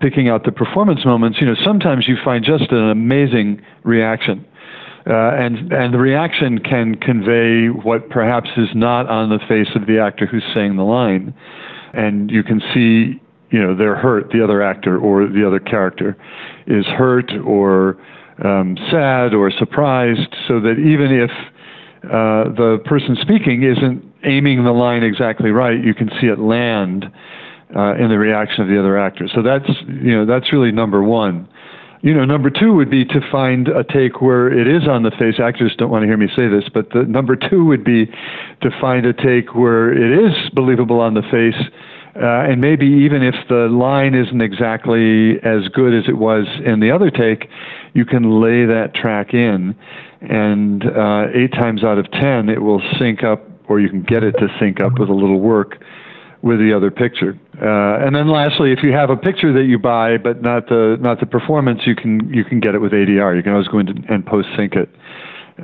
picking 0.00 0.28
out 0.28 0.44
the 0.44 0.52
performance 0.52 1.04
moments, 1.04 1.38
you 1.40 1.46
know, 1.46 1.56
sometimes 1.64 2.06
you 2.06 2.16
find 2.24 2.44
just 2.44 2.70
an 2.70 2.90
amazing 2.90 3.62
reaction. 3.84 4.46
Uh, 5.08 5.30
and 5.38 5.72
and 5.72 5.94
the 5.94 5.98
reaction 5.98 6.58
can 6.58 6.96
convey 6.96 7.68
what 7.68 8.10
perhaps 8.10 8.50
is 8.56 8.68
not 8.74 9.08
on 9.08 9.28
the 9.28 9.38
face 9.48 9.68
of 9.76 9.86
the 9.86 10.00
actor 10.00 10.26
who's 10.26 10.42
saying 10.52 10.74
the 10.74 10.82
line, 10.82 11.32
and 11.92 12.28
you 12.28 12.42
can 12.42 12.60
see 12.74 13.20
you 13.50 13.62
know 13.62 13.76
they're 13.76 13.94
hurt. 13.94 14.30
The 14.32 14.42
other 14.42 14.62
actor 14.62 14.98
or 14.98 15.28
the 15.28 15.46
other 15.46 15.60
character 15.60 16.16
is 16.66 16.84
hurt 16.86 17.30
or 17.44 17.96
um, 18.44 18.76
sad 18.90 19.32
or 19.32 19.52
surprised, 19.52 20.34
so 20.48 20.58
that 20.58 20.74
even 20.80 21.12
if 21.12 21.30
uh, 22.10 22.50
the 22.56 22.82
person 22.84 23.16
speaking 23.22 23.62
isn't 23.62 24.04
aiming 24.24 24.64
the 24.64 24.72
line 24.72 25.04
exactly 25.04 25.50
right, 25.50 25.78
you 25.84 25.94
can 25.94 26.10
see 26.20 26.26
it 26.26 26.40
land 26.40 27.06
uh, 27.74 27.94
in 27.96 28.08
the 28.08 28.18
reaction 28.18 28.62
of 28.62 28.68
the 28.68 28.78
other 28.78 28.98
actors. 28.98 29.32
So 29.34 29.42
that's 29.42 29.68
you 29.86 30.16
know 30.16 30.26
that's 30.26 30.52
really 30.52 30.72
number 30.72 31.02
one. 31.02 31.48
You 32.02 32.14
know, 32.14 32.24
number 32.24 32.50
two 32.50 32.74
would 32.74 32.90
be 32.90 33.04
to 33.06 33.20
find 33.32 33.68
a 33.68 33.82
take 33.82 34.20
where 34.20 34.46
it 34.46 34.68
is 34.68 34.86
on 34.86 35.02
the 35.02 35.10
face. 35.10 35.40
Actors 35.40 35.74
don't 35.76 35.90
want 35.90 36.02
to 36.02 36.06
hear 36.06 36.16
me 36.16 36.28
say 36.36 36.46
this, 36.46 36.68
but 36.72 36.90
the 36.90 37.02
number 37.02 37.34
two 37.34 37.64
would 37.64 37.82
be 37.82 38.06
to 38.06 38.70
find 38.80 39.06
a 39.06 39.12
take 39.12 39.54
where 39.54 39.90
it 39.90 40.26
is 40.26 40.50
believable 40.50 41.00
on 41.00 41.14
the 41.14 41.22
face, 41.22 41.60
uh, 42.14 42.48
and 42.48 42.60
maybe 42.60 42.86
even 42.86 43.22
if 43.22 43.34
the 43.48 43.68
line 43.68 44.14
isn't 44.14 44.40
exactly 44.40 45.38
as 45.42 45.68
good 45.68 45.94
as 45.94 46.08
it 46.08 46.18
was 46.18 46.46
in 46.64 46.80
the 46.80 46.90
other 46.90 47.10
take, 47.10 47.48
you 47.94 48.04
can 48.04 48.40
lay 48.40 48.66
that 48.66 48.94
track 48.94 49.34
in, 49.34 49.74
and 50.20 50.84
uh, 50.84 51.26
eight 51.34 51.52
times 51.52 51.82
out 51.82 51.98
of 51.98 52.08
ten 52.12 52.48
it 52.48 52.62
will 52.62 52.82
sync 52.98 53.24
up, 53.24 53.42
or 53.68 53.80
you 53.80 53.88
can 53.88 54.02
get 54.02 54.22
it 54.22 54.32
to 54.32 54.48
sync 54.60 54.80
up 54.80 54.98
with 54.98 55.08
a 55.08 55.14
little 55.14 55.40
work 55.40 55.82
with 56.46 56.60
the 56.60 56.72
other 56.72 56.92
picture. 56.92 57.36
Uh, 57.60 58.06
and 58.06 58.14
then 58.14 58.28
lastly, 58.28 58.70
if 58.70 58.78
you 58.82 58.92
have 58.92 59.10
a 59.10 59.16
picture 59.16 59.52
that 59.52 59.64
you 59.64 59.78
buy 59.78 60.16
but 60.16 60.42
not 60.42 60.68
the 60.68 60.96
not 61.00 61.18
the 61.18 61.26
performance, 61.26 61.80
you 61.84 61.96
can 61.96 62.32
you 62.32 62.44
can 62.44 62.60
get 62.60 62.74
it 62.74 62.78
with 62.78 62.92
ADR. 62.92 63.36
You 63.36 63.42
can 63.42 63.52
always 63.52 63.66
go 63.66 63.80
in 63.80 63.88
and 64.08 64.24
post 64.24 64.48
sync 64.56 64.74
it 64.74 64.88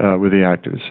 uh, 0.02 0.18
with 0.18 0.32
the 0.32 0.44
actors. 0.44 0.82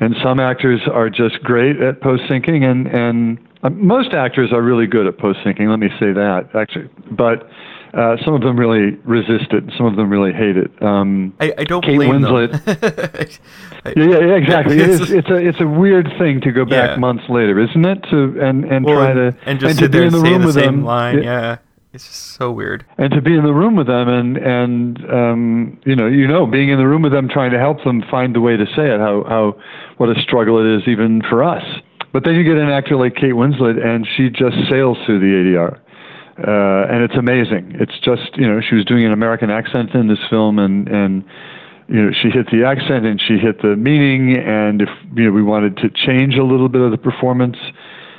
And 0.00 0.14
some 0.22 0.38
actors 0.38 0.82
are 0.92 1.08
just 1.08 1.42
great 1.42 1.80
at 1.80 2.02
post 2.02 2.24
syncing, 2.24 2.62
and 2.62 2.86
and 2.86 3.38
uh, 3.62 3.70
most 3.70 4.12
actors 4.12 4.52
are 4.52 4.62
really 4.62 4.86
good 4.86 5.06
at 5.06 5.16
post 5.18 5.38
syncing. 5.44 5.70
Let 5.70 5.80
me 5.80 5.88
say 5.98 6.12
that 6.12 6.50
actually, 6.54 6.90
but 7.10 7.48
uh, 7.98 8.16
some 8.24 8.32
of 8.32 8.42
them 8.42 8.56
really 8.56 8.96
resist 9.04 9.52
it. 9.52 9.64
Some 9.76 9.86
of 9.86 9.96
them 9.96 10.08
really 10.08 10.32
hate 10.32 10.56
it. 10.56 10.70
Um, 10.80 11.34
I, 11.40 11.52
I, 11.58 11.64
don't 11.64 11.84
Kate 11.84 11.96
blame 11.96 12.22
Winslet. 12.22 12.52
yeah, 13.84 13.92
yeah, 13.96 14.18
yeah, 14.20 14.34
exactly. 14.36 14.78
It 14.78 14.88
is, 14.88 15.00
it's 15.10 15.28
a 15.28 15.36
it's 15.36 15.60
a 15.60 15.66
weird 15.66 16.08
thing 16.16 16.40
to 16.42 16.52
go 16.52 16.64
back 16.64 16.90
yeah. 16.90 16.96
months 16.96 17.24
later, 17.28 17.58
isn't 17.58 17.84
it? 17.84 18.04
To 18.10 18.40
and 18.40 18.64
and 18.64 18.84
well, 18.84 18.98
try 18.98 19.14
to 19.14 19.36
and 19.46 19.58
just 19.58 19.70
and 19.70 19.78
sit 19.80 19.92
there 19.92 20.02
be 20.02 20.06
in 20.06 20.12
the 20.12 20.20
room 20.20 20.42
the 20.42 20.46
with 20.46 20.54
them. 20.54 20.84
Line, 20.84 21.22
yeah. 21.24 21.58
It's 21.92 22.06
just 22.06 22.36
so 22.36 22.52
weird. 22.52 22.86
And 22.98 23.12
to 23.14 23.20
be 23.20 23.34
in 23.34 23.42
the 23.42 23.52
room 23.52 23.74
with 23.74 23.88
them 23.88 24.08
and 24.08 24.36
and 24.36 25.10
um, 25.10 25.80
you 25.84 25.96
know 25.96 26.06
you 26.06 26.28
know 26.28 26.46
being 26.46 26.68
in 26.68 26.78
the 26.78 26.86
room 26.86 27.02
with 27.02 27.12
them 27.12 27.28
trying 27.28 27.50
to 27.50 27.58
help 27.58 27.82
them 27.82 28.04
find 28.08 28.32
the 28.32 28.40
way 28.40 28.56
to 28.56 28.66
say 28.76 28.94
it 28.94 29.00
how 29.00 29.24
how 29.26 29.60
what 29.96 30.08
a 30.08 30.20
struggle 30.22 30.60
it 30.60 30.78
is 30.78 30.86
even 30.86 31.20
for 31.28 31.42
us. 31.42 31.64
But 32.12 32.24
then 32.24 32.36
you 32.36 32.44
get 32.44 32.56
an 32.56 32.70
actor 32.70 32.96
like 32.96 33.16
Kate 33.16 33.34
Winslet 33.34 33.84
and 33.84 34.06
she 34.16 34.30
just 34.30 34.56
sails 34.70 34.98
through 35.04 35.18
the 35.18 35.26
ADR 35.26 35.80
uh, 36.38 36.86
and 36.90 37.02
it's 37.02 37.16
amazing. 37.16 37.76
It's 37.80 37.98
just 38.00 38.36
you 38.36 38.46
know 38.46 38.60
she 38.60 38.74
was 38.76 38.84
doing 38.84 39.04
an 39.04 39.12
American 39.12 39.50
accent 39.50 39.94
in 39.94 40.08
this 40.08 40.20
film, 40.30 40.58
and 40.58 40.88
and 40.88 41.24
you 41.88 42.02
know 42.02 42.10
she 42.12 42.30
hit 42.30 42.46
the 42.50 42.64
accent 42.64 43.06
and 43.06 43.20
she 43.20 43.38
hit 43.38 43.60
the 43.62 43.76
meaning, 43.76 44.36
and 44.36 44.82
if 44.82 44.88
you 45.14 45.24
know 45.24 45.32
we 45.32 45.42
wanted 45.42 45.76
to 45.78 45.90
change 45.90 46.36
a 46.36 46.44
little 46.44 46.68
bit 46.68 46.80
of 46.80 46.90
the 46.90 46.98
performance, 46.98 47.56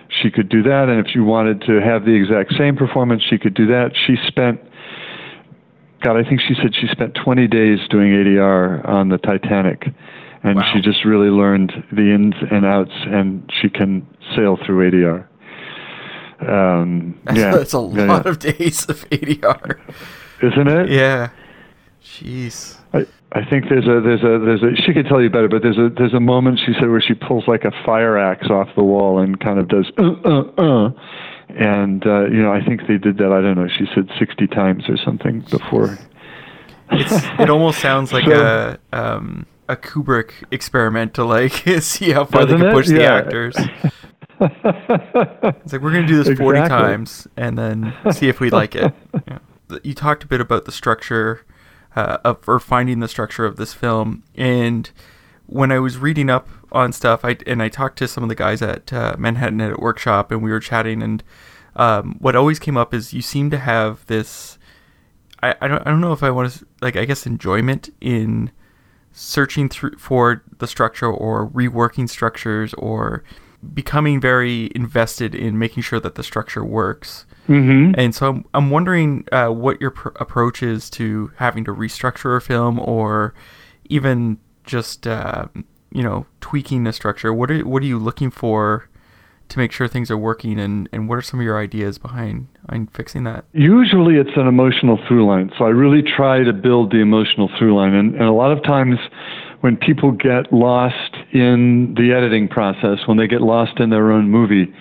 she 0.09 0.29
could 0.31 0.49
do 0.49 0.63
that. 0.63 0.89
And 0.89 1.05
if 1.05 1.15
you 1.15 1.23
wanted 1.23 1.61
to 1.61 1.79
have 1.81 2.05
the 2.05 2.11
exact 2.13 2.53
same 2.57 2.75
performance, 2.75 3.23
she 3.29 3.37
could 3.37 3.53
do 3.53 3.67
that. 3.67 3.91
She 4.07 4.15
spent, 4.27 4.59
God, 6.01 6.17
I 6.17 6.27
think 6.27 6.41
she 6.41 6.55
said 6.55 6.73
she 6.75 6.87
spent 6.91 7.15
20 7.15 7.47
days 7.47 7.79
doing 7.89 8.11
ADR 8.11 8.87
on 8.87 9.09
the 9.09 9.17
Titanic. 9.17 9.87
And 10.41 10.55
Wow. 10.55 10.71
she 10.73 10.79
just 10.81 11.03
really 11.03 11.29
learned 11.29 11.73
the 11.91 12.13
ins 12.13 12.35
and 12.49 12.65
outs, 12.65 12.93
and 13.07 13.43
she 13.61 13.69
can 13.69 14.07
sail 14.35 14.57
through 14.65 14.89
ADR. 14.89 15.25
Um, 16.41 17.19
yeah, 17.33 17.51
that's 17.51 17.73
a 17.73 17.79
lot 17.79 18.25
yeah. 18.25 18.29
of 18.29 18.39
days 18.39 18.87
of 18.89 19.07
ADR. 19.09 19.79
isn't 20.41 20.67
it? 20.67 20.89
Yeah. 20.89 21.29
Jeez. 22.03 22.77
I, 22.93 23.05
I 23.33 23.45
think 23.45 23.65
there's 23.69 23.85
a 23.87 24.01
there's 24.01 24.23
a 24.23 24.39
there's 24.43 24.63
a 24.63 24.75
she 24.81 24.93
could 24.93 25.05
tell 25.07 25.21
you 25.21 25.29
better, 25.29 25.47
but 25.47 25.61
there's 25.61 25.77
a 25.77 25.89
there's 25.95 26.13
a 26.13 26.19
moment 26.19 26.59
she 26.65 26.73
said 26.79 26.89
where 26.89 27.01
she 27.01 27.13
pulls 27.13 27.47
like 27.47 27.65
a 27.65 27.71
fire 27.85 28.17
axe 28.17 28.49
off 28.49 28.67
the 28.75 28.83
wall 28.83 29.19
and 29.19 29.39
kind 29.39 29.59
of 29.59 29.67
does 29.67 29.91
uh 29.97 30.13
uh 30.25 30.41
uh, 30.57 30.91
and 31.49 32.05
uh, 32.07 32.25
you 32.25 32.41
know 32.41 32.51
I 32.51 32.63
think 32.65 32.87
they 32.87 32.97
did 32.97 33.17
that 33.17 33.31
I 33.31 33.41
don't 33.41 33.55
know 33.55 33.67
she 33.67 33.85
said 33.93 34.09
sixty 34.17 34.47
times 34.47 34.85
or 34.89 34.97
something 34.97 35.41
before. 35.51 35.97
It's 36.91 37.11
it 37.39 37.49
almost 37.51 37.79
sounds 37.79 38.11
like 38.11 38.25
So- 38.25 38.77
a 38.91 38.97
um 38.97 39.45
a 39.67 39.75
Kubrick 39.75 40.31
experiment 40.49 41.13
to 41.13 41.23
like 41.23 41.51
see 41.81 42.11
how 42.11 42.25
far 42.25 42.45
they 42.45 42.53
can 42.57 42.65
it? 42.65 42.73
push 42.73 42.87
the 42.87 43.01
Yeah. 43.01 43.13
actors. 43.17 43.55
It's 44.39 45.73
like 45.73 45.81
we're 45.81 45.91
gonna 45.91 46.07
do 46.07 46.23
this 46.23 46.37
forty 46.37 46.59
times 46.59 47.27
and 47.35 47.57
then 47.57 47.93
see 48.11 48.29
if 48.29 48.39
we 48.39 48.49
like 48.49 48.75
it. 48.75 48.93
Yeah. 49.27 49.39
You 49.83 49.93
talked 49.93 50.23
a 50.23 50.27
bit 50.27 50.41
about 50.41 50.65
the 50.65 50.71
structure 50.71 51.45
uh, 51.95 52.17
of 52.23 52.47
or 52.47 52.59
finding 52.59 53.01
the 53.01 53.07
structure 53.07 53.45
of 53.45 53.57
this 53.57 53.73
film, 53.73 54.23
and 54.35 54.89
when 55.45 55.71
I 55.71 55.79
was 55.79 55.97
reading 55.97 56.29
up 56.29 56.47
on 56.71 56.91
stuff, 56.93 57.25
I 57.25 57.37
and 57.45 57.61
I 57.61 57.69
talked 57.69 57.97
to 57.99 58.07
some 58.07 58.23
of 58.23 58.29
the 58.29 58.35
guys 58.35 58.61
at 58.61 58.91
uh, 58.93 59.15
Manhattan 59.17 59.61
Edit 59.61 59.79
Workshop, 59.79 60.31
and 60.31 60.41
we 60.41 60.51
were 60.51 60.59
chatting, 60.59 61.03
and 61.03 61.23
um, 61.75 62.15
what 62.19 62.35
always 62.35 62.59
came 62.59 62.77
up 62.77 62.93
is 62.93 63.13
you 63.13 63.21
seem 63.21 63.49
to 63.51 63.57
have 63.57 64.05
this. 64.07 64.57
I, 65.41 65.55
I 65.61 65.67
don't 65.67 65.81
I 65.85 65.89
don't 65.89 66.01
know 66.01 66.13
if 66.13 66.23
I 66.23 66.29
want 66.29 66.51
to 66.51 66.65
like 66.81 66.95
I 66.95 67.05
guess 67.05 67.25
enjoyment 67.25 67.89
in 68.01 68.51
searching 69.11 69.69
through 69.69 69.97
for 69.97 70.43
the 70.59 70.67
structure 70.67 71.07
or 71.07 71.47
reworking 71.49 72.07
structures 72.07 72.73
or 72.75 73.23
becoming 73.73 74.21
very 74.21 74.71
invested 74.75 75.35
in 75.35 75.57
making 75.57 75.83
sure 75.83 75.99
that 75.99 76.15
the 76.15 76.23
structure 76.23 76.63
works. 76.63 77.25
hmm 77.47 77.91
And 77.97 78.15
so 78.15 78.29
I'm, 78.29 78.45
I'm 78.53 78.69
wondering 78.69 79.27
uh, 79.31 79.49
what 79.49 79.81
your 79.81 79.91
pr- 79.91 80.09
approach 80.15 80.63
is 80.63 80.89
to 80.91 81.31
having 81.35 81.65
to 81.65 81.73
restructure 81.73 82.37
a 82.37 82.41
film 82.41 82.79
or 82.79 83.33
even 83.89 84.37
just 84.63 85.07
uh, 85.07 85.47
you 85.91 86.03
know 86.03 86.25
tweaking 86.41 86.83
the 86.83 86.93
structure. 86.93 87.33
What 87.33 87.51
are 87.51 87.65
what 87.65 87.83
are 87.83 87.87
you 87.87 87.99
looking 87.99 88.31
for 88.31 88.89
to 89.49 89.57
make 89.57 89.71
sure 89.71 89.87
things 89.87 90.11
are 90.11 90.17
working 90.17 90.59
and, 90.59 90.87
and 90.93 91.09
what 91.09 91.15
are 91.15 91.21
some 91.21 91.39
of 91.39 91.43
your 91.43 91.59
ideas 91.59 91.97
behind, 91.97 92.47
behind 92.65 92.91
fixing 92.93 93.23
that? 93.23 93.45
Usually 93.51 94.15
it's 94.15 94.35
an 94.35 94.47
emotional 94.47 94.99
through 95.07 95.25
line. 95.25 95.51
So 95.57 95.65
I 95.65 95.69
really 95.69 96.03
try 96.03 96.43
to 96.43 96.53
build 96.53 96.91
the 96.91 96.99
emotional 96.99 97.49
through 97.57 97.75
line. 97.75 97.95
And, 97.95 98.13
and 98.13 98.25
a 98.25 98.31
lot 98.31 98.51
of 98.51 98.63
times 98.63 98.99
when 99.61 99.75
people 99.75 100.11
get 100.11 100.51
lost 100.53 101.15
in 101.33 101.93
the 101.97 102.13
editing 102.13 102.47
process, 102.47 102.99
when 103.07 103.17
they 103.17 103.27
get 103.27 103.41
lost 103.41 103.79
in 103.79 103.89
their 103.89 104.11
own 104.11 104.29
movie, 104.29 104.73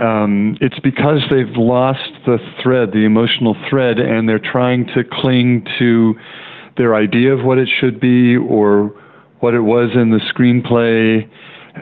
um, 0.00 0.56
it's 0.60 0.78
because 0.78 1.20
they've 1.30 1.56
lost 1.56 2.10
the 2.24 2.38
thread, 2.62 2.92
the 2.92 3.04
emotional 3.04 3.56
thread, 3.68 3.98
and 3.98 4.28
they're 4.28 4.38
trying 4.38 4.86
to 4.94 5.04
cling 5.04 5.66
to 5.78 6.14
their 6.76 6.94
idea 6.94 7.34
of 7.34 7.44
what 7.44 7.58
it 7.58 7.68
should 7.68 8.00
be 8.00 8.36
or 8.36 8.94
what 9.40 9.54
it 9.54 9.60
was 9.60 9.90
in 9.94 10.10
the 10.10 10.20
screenplay. 10.32 11.28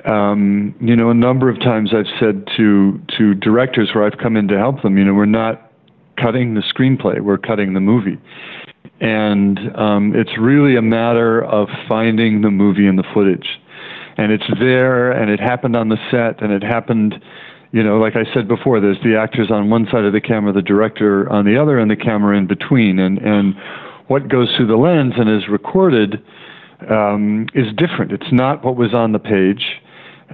Um, 0.09 0.75
you 0.80 0.97
know, 0.97 1.11
a 1.11 1.14
number 1.14 1.49
of 1.49 1.61
times 1.61 1.92
I've 1.94 2.06
said 2.18 2.49
to 2.56 3.00
to 3.18 3.35
directors 3.35 3.90
where 3.94 4.04
I've 4.04 4.18
come 4.18 4.37
in 4.37 4.49
to 4.49 4.56
help 4.56 4.82
them, 4.82 4.97
you 4.97 5.04
know, 5.04 5.14
we're 5.14 5.26
not 5.26 5.70
cutting 6.16 6.54
the 6.54 6.62
screenplay, 6.62 7.20
we're 7.20 7.38
cutting 7.38 7.75
the 7.75 7.80
movie. 7.80 8.18
And 9.00 9.58
um, 9.76 10.12
it's 10.14 10.37
really 10.38 10.76
a 10.76 10.82
matter 10.82 11.42
of 11.44 11.68
finding 11.88 12.42
the 12.42 12.50
movie 12.50 12.87
and 12.87 12.99
the 12.99 13.04
footage. 13.14 13.46
And 14.16 14.32
it's 14.32 14.44
there, 14.58 15.10
and 15.10 15.30
it 15.30 15.40
happened 15.40 15.76
on 15.76 15.88
the 15.88 15.96
set, 16.10 16.42
and 16.42 16.52
it 16.52 16.62
happened, 16.62 17.14
you 17.72 17.82
know, 17.82 17.99
like 17.99 18.16
I 18.16 18.25
said 18.34 18.49
before, 18.49 18.80
there's 18.80 19.00
the 19.02 19.16
actors 19.16 19.50
on 19.50 19.70
one 19.70 19.87
side 19.90 20.04
of 20.04 20.12
the 20.12 20.20
camera, 20.20 20.52
the 20.52 20.60
director 20.60 21.30
on 21.30 21.46
the 21.46 21.60
other, 21.60 21.78
and 21.78 21.90
the 21.90 21.96
camera 21.96 22.37
in 22.37 22.46
between. 22.46 22.99
And, 22.99 23.18
and 23.18 23.54
what 24.08 24.28
goes 24.28 24.52
through 24.56 24.66
the 24.66 24.76
lens 24.76 25.14
and 25.16 25.30
is 25.30 25.49
recorded 25.49 26.22
um, 26.90 27.46
is 27.54 27.66
different. 27.76 28.12
It's 28.12 28.32
not 28.32 28.64
what 28.64 28.76
was 28.76 28.92
on 28.92 29.12
the 29.12 29.18
page. 29.18 29.80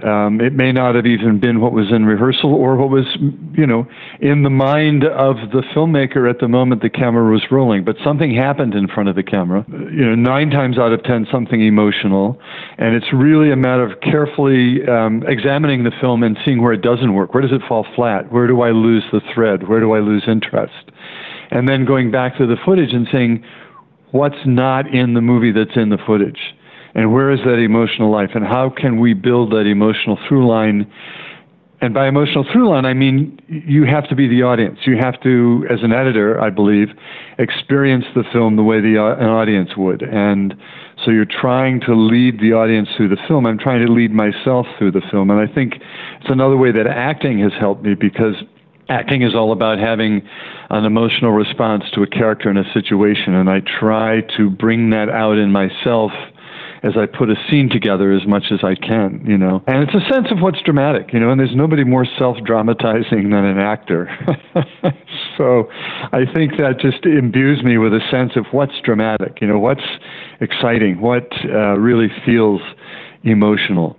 Um, 0.03 0.39
it 0.41 0.53
may 0.53 0.71
not 0.71 0.93
have 0.93 1.07
even 1.07 1.39
been 1.39 1.59
what 1.59 1.73
was 1.73 1.91
in 1.91 2.05
rehearsal 2.05 2.53
or 2.53 2.75
what 2.75 2.89
was, 2.89 3.05
you 3.53 3.65
know, 3.65 3.87
in 4.21 4.43
the 4.43 4.49
mind 4.49 5.03
of 5.03 5.37
the 5.51 5.63
filmmaker 5.73 6.29
at 6.29 6.39
the 6.39 6.47
moment 6.47 6.83
the 6.83 6.89
camera 6.89 7.31
was 7.31 7.43
rolling. 7.49 7.83
But 7.83 7.95
something 8.03 8.35
happened 8.35 8.75
in 8.75 8.87
front 8.87 9.09
of 9.09 9.15
the 9.15 9.23
camera. 9.23 9.65
You 9.67 10.05
know, 10.05 10.15
nine 10.15 10.51
times 10.51 10.77
out 10.77 10.91
of 10.91 11.03
ten, 11.03 11.25
something 11.31 11.61
emotional. 11.61 12.39
And 12.77 12.95
it's 12.95 13.11
really 13.11 13.51
a 13.51 13.55
matter 13.55 13.83
of 13.83 13.99
carefully 14.01 14.87
um, 14.87 15.23
examining 15.27 15.83
the 15.83 15.91
film 15.99 16.21
and 16.21 16.37
seeing 16.45 16.61
where 16.61 16.73
it 16.73 16.81
doesn't 16.81 17.13
work. 17.13 17.33
Where 17.33 17.41
does 17.41 17.53
it 17.53 17.61
fall 17.67 17.85
flat? 17.95 18.31
Where 18.31 18.45
do 18.45 18.61
I 18.61 18.69
lose 18.69 19.03
the 19.11 19.21
thread? 19.33 19.67
Where 19.67 19.79
do 19.79 19.93
I 19.93 19.99
lose 19.99 20.23
interest? 20.27 20.91
And 21.49 21.67
then 21.67 21.85
going 21.85 22.11
back 22.11 22.37
to 22.37 22.45
the 22.45 22.57
footage 22.63 22.93
and 22.93 23.07
saying, 23.11 23.43
what's 24.11 24.35
not 24.45 24.93
in 24.93 25.15
the 25.15 25.21
movie 25.21 25.51
that's 25.51 25.75
in 25.75 25.89
the 25.89 25.97
footage? 26.05 26.39
And 26.95 27.13
where 27.13 27.31
is 27.31 27.39
that 27.45 27.57
emotional 27.57 28.11
life? 28.11 28.31
And 28.33 28.45
how 28.45 28.69
can 28.69 28.99
we 28.99 29.13
build 29.13 29.51
that 29.51 29.65
emotional 29.67 30.17
through 30.27 30.47
line? 30.47 30.91
And 31.79 31.93
by 31.93 32.07
emotional 32.07 32.43
through 32.51 32.69
line, 32.69 32.85
I 32.85 32.93
mean 32.93 33.39
you 33.47 33.85
have 33.85 34.09
to 34.09 34.15
be 34.15 34.27
the 34.27 34.41
audience. 34.41 34.79
You 34.85 34.97
have 34.97 35.21
to, 35.21 35.65
as 35.69 35.79
an 35.83 35.93
editor, 35.93 36.41
I 36.41 36.49
believe, 36.49 36.87
experience 37.37 38.05
the 38.15 38.23
film 38.33 38.55
the 38.55 38.63
way 38.63 38.81
the, 38.81 38.97
au- 38.97 39.13
an 39.13 39.27
audience 39.27 39.71
would. 39.77 40.01
And 40.01 40.55
so 41.05 41.11
you're 41.11 41.25
trying 41.25 41.79
to 41.81 41.93
lead 41.93 42.39
the 42.39 42.53
audience 42.53 42.89
through 42.97 43.09
the 43.09 43.17
film. 43.27 43.45
I'm 43.45 43.59
trying 43.59 43.85
to 43.85 43.91
lead 43.91 44.11
myself 44.11 44.65
through 44.79 44.93
the 44.93 45.03
film. 45.11 45.29
And 45.29 45.39
I 45.39 45.53
think 45.53 45.75
it's 45.75 46.29
another 46.29 46.57
way 46.57 46.71
that 46.71 46.87
acting 46.87 47.39
has 47.39 47.51
helped 47.59 47.83
me 47.83 47.93
because 47.93 48.33
acting 48.89 49.21
is 49.21 49.35
all 49.35 49.51
about 49.51 49.77
having 49.77 50.27
an 50.69 50.85
emotional 50.85 51.31
response 51.31 51.83
to 51.93 52.01
a 52.01 52.07
character 52.07 52.49
in 52.49 52.57
a 52.57 52.73
situation. 52.73 53.35
And 53.35 53.49
I 53.49 53.61
try 53.79 54.21
to 54.37 54.49
bring 54.49 54.89
that 54.91 55.09
out 55.09 55.37
in 55.37 55.51
myself 55.51 56.11
as 56.83 56.93
I 56.97 57.05
put 57.05 57.29
a 57.29 57.35
scene 57.49 57.69
together 57.69 58.11
as 58.11 58.27
much 58.27 58.45
as 58.51 58.59
I 58.63 58.75
can, 58.75 59.23
you 59.25 59.37
know. 59.37 59.63
And 59.67 59.83
it's 59.83 59.93
a 59.93 60.13
sense 60.13 60.27
of 60.31 60.39
what's 60.39 60.61
dramatic, 60.61 61.13
you 61.13 61.19
know, 61.19 61.31
and 61.31 61.39
there's 61.39 61.55
nobody 61.55 61.83
more 61.83 62.05
self 62.17 62.37
dramatizing 62.45 63.29
than 63.29 63.45
an 63.45 63.57
actor. 63.57 64.09
so 65.37 65.69
I 66.11 66.25
think 66.33 66.57
that 66.57 66.79
just 66.79 67.05
imbues 67.05 67.63
me 67.63 67.77
with 67.77 67.93
a 67.93 68.01
sense 68.11 68.33
of 68.35 68.45
what's 68.51 68.79
dramatic, 68.83 69.39
you 69.41 69.47
know, 69.47 69.59
what's 69.59 69.85
exciting, 70.39 71.01
what 71.01 71.31
uh, 71.45 71.77
really 71.77 72.09
feels 72.25 72.61
emotional. 73.23 73.97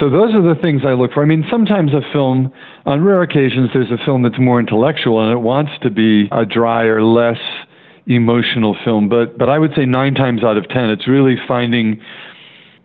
So 0.00 0.10
those 0.10 0.34
are 0.34 0.42
the 0.42 0.60
things 0.60 0.82
I 0.84 0.92
look 0.92 1.12
for. 1.14 1.22
I 1.22 1.26
mean, 1.26 1.46
sometimes 1.50 1.92
a 1.94 2.02
film, 2.12 2.52
on 2.84 3.02
rare 3.02 3.22
occasions, 3.22 3.70
there's 3.72 3.90
a 3.90 4.04
film 4.04 4.22
that's 4.22 4.38
more 4.38 4.60
intellectual 4.60 5.22
and 5.22 5.32
it 5.32 5.40
wants 5.40 5.72
to 5.82 5.90
be 5.90 6.28
a 6.32 6.44
drier, 6.44 7.02
less 7.02 7.38
emotional 8.06 8.76
film. 8.84 9.08
But 9.08 9.38
but 9.38 9.48
I 9.48 9.58
would 9.58 9.72
say 9.74 9.84
nine 9.84 10.14
times 10.14 10.44
out 10.44 10.56
of 10.56 10.68
ten, 10.68 10.90
it's 10.90 11.08
really 11.08 11.36
finding 11.46 12.00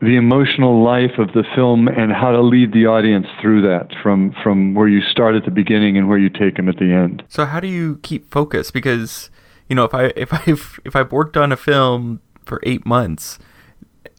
the 0.02 0.16
emotional 0.16 0.84
life 0.84 1.20
of 1.20 1.28
the 1.34 1.44
film 1.56 1.88
and 1.88 2.12
how 2.12 2.32
to 2.32 2.42
lead 2.42 2.74
the 2.74 2.88
audience 2.88 3.28
through 3.40 3.62
that 3.62 3.90
from 4.02 4.34
from 4.44 4.74
where 4.74 4.88
you 4.88 5.02
start 5.02 5.36
at 5.36 5.46
the 5.46 5.52
beginning 5.52 5.96
and 5.98 6.10
where 6.10 6.18
you 6.18 6.30
take 6.30 6.56
them 6.56 6.68
at 6.68 6.78
the 6.78 6.92
end. 6.92 7.24
So 7.30 7.46
how 7.46 7.60
do 7.60 7.68
you 7.68 8.00
keep 8.02 8.32
focus? 8.32 8.72
Because 8.72 9.30
you 9.70 9.76
know, 9.76 9.86
if 9.86 9.94
I 9.94 10.06
if 10.16 10.34
I've 10.34 10.80
if 10.86 10.96
I've 10.96 11.12
worked 11.12 11.38
on 11.38 11.52
a 11.52 11.58
film 11.58 12.20
for 12.46 12.60
eight 12.64 12.86
months, 12.86 13.38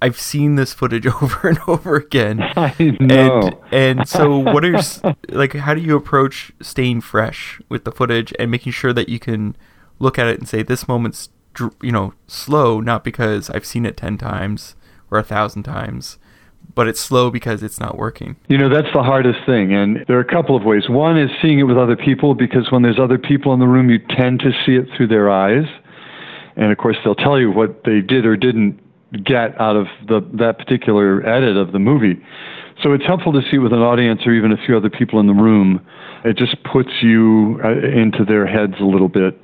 I've 0.01 0.19
seen 0.19 0.55
this 0.55 0.73
footage 0.73 1.07
over 1.23 1.49
and 1.49 1.59
over 1.67 1.97
again. 1.97 2.41
I 2.57 2.97
know. 3.01 3.61
And 3.73 3.99
and 3.99 4.09
so 4.09 4.39
what 4.39 4.65
are 4.65 4.81
like 5.31 5.55
how 5.55 5.75
do 5.75 5.81
you 5.81 5.97
approach 5.97 6.53
staying 6.61 7.01
fresh 7.01 7.61
with 7.69 7.85
the 7.85 7.93
footage 7.93 8.33
and 8.39 8.53
making 8.53 8.73
sure 8.73 8.93
that 8.93 9.09
you 9.09 9.19
can 9.19 9.57
look 10.03 10.19
at 10.19 10.27
it 10.27 10.39
and 10.39 10.49
say 10.49 10.63
this 10.63 10.89
moment's 10.89 11.31
you 11.83 11.93
know 11.93 12.13
slow 12.27 12.81
not 12.81 13.05
because 13.05 13.49
I've 13.51 13.67
seen 13.67 13.87
it 13.87 13.97
10 13.97 14.19
times 14.19 14.75
or 15.11 15.19
a 15.19 15.23
thousand 15.23 15.63
times 15.65 16.19
but 16.75 16.89
it's 16.89 17.01
slow 17.01 17.31
because 17.31 17.63
it's 17.63 17.79
not 17.79 17.99
working. 17.99 18.37
You 18.49 18.57
know, 18.57 18.69
that's 18.69 18.93
the 18.95 19.03
hardest 19.03 19.41
thing. 19.45 19.75
And 19.75 20.05
there 20.09 20.17
are 20.17 20.23
a 20.23 20.33
couple 20.33 20.57
of 20.57 20.65
ways. 20.65 20.89
One 20.89 21.19
is 21.19 21.31
seeing 21.43 21.59
it 21.59 21.65
with 21.65 21.77
other 21.77 21.97
people 21.97 22.35
because 22.35 22.71
when 22.71 22.83
there's 22.83 22.99
other 22.99 23.19
people 23.19 23.53
in 23.53 23.61
the 23.61 23.67
room, 23.67 23.91
you 23.91 23.99
tend 23.99 24.41
to 24.41 24.53
see 24.65 24.77
it 24.77 24.87
through 24.97 25.09
their 25.09 25.31
eyes. 25.31 25.67
And 26.57 26.73
of 26.73 26.79
course, 26.79 26.97
they'll 27.05 27.15
tell 27.15 27.39
you 27.39 27.51
what 27.51 27.85
they 27.85 28.01
did 28.01 28.25
or 28.25 28.37
didn't 28.37 28.81
get 29.25 29.61
out 29.61 29.77
of 29.77 29.87
the, 30.09 30.21
that 30.39 30.59
particular 30.59 31.27
edit 31.27 31.57
of 31.57 31.73
the 31.73 31.79
movie. 31.79 32.23
So 32.83 32.93
it's 32.93 33.05
helpful 33.05 33.33
to 33.33 33.43
see 33.51 33.57
it 33.57 33.59
with 33.59 33.73
an 33.73 33.81
audience 33.81 34.23
or 34.25 34.33
even 34.33 34.53
a 34.53 34.57
few 34.65 34.77
other 34.77 34.91
people 34.91 35.21
in 35.21 35.27
the 35.27 35.35
room. 35.35 35.85
It 36.25 36.37
just 36.37 36.57
puts 36.65 36.91
you 37.03 37.61
uh, 37.63 37.71
into 37.71 38.25
their 38.25 38.47
heads 38.47 38.75
a 38.81 38.85
little 38.85 39.09
bit. 39.09 39.39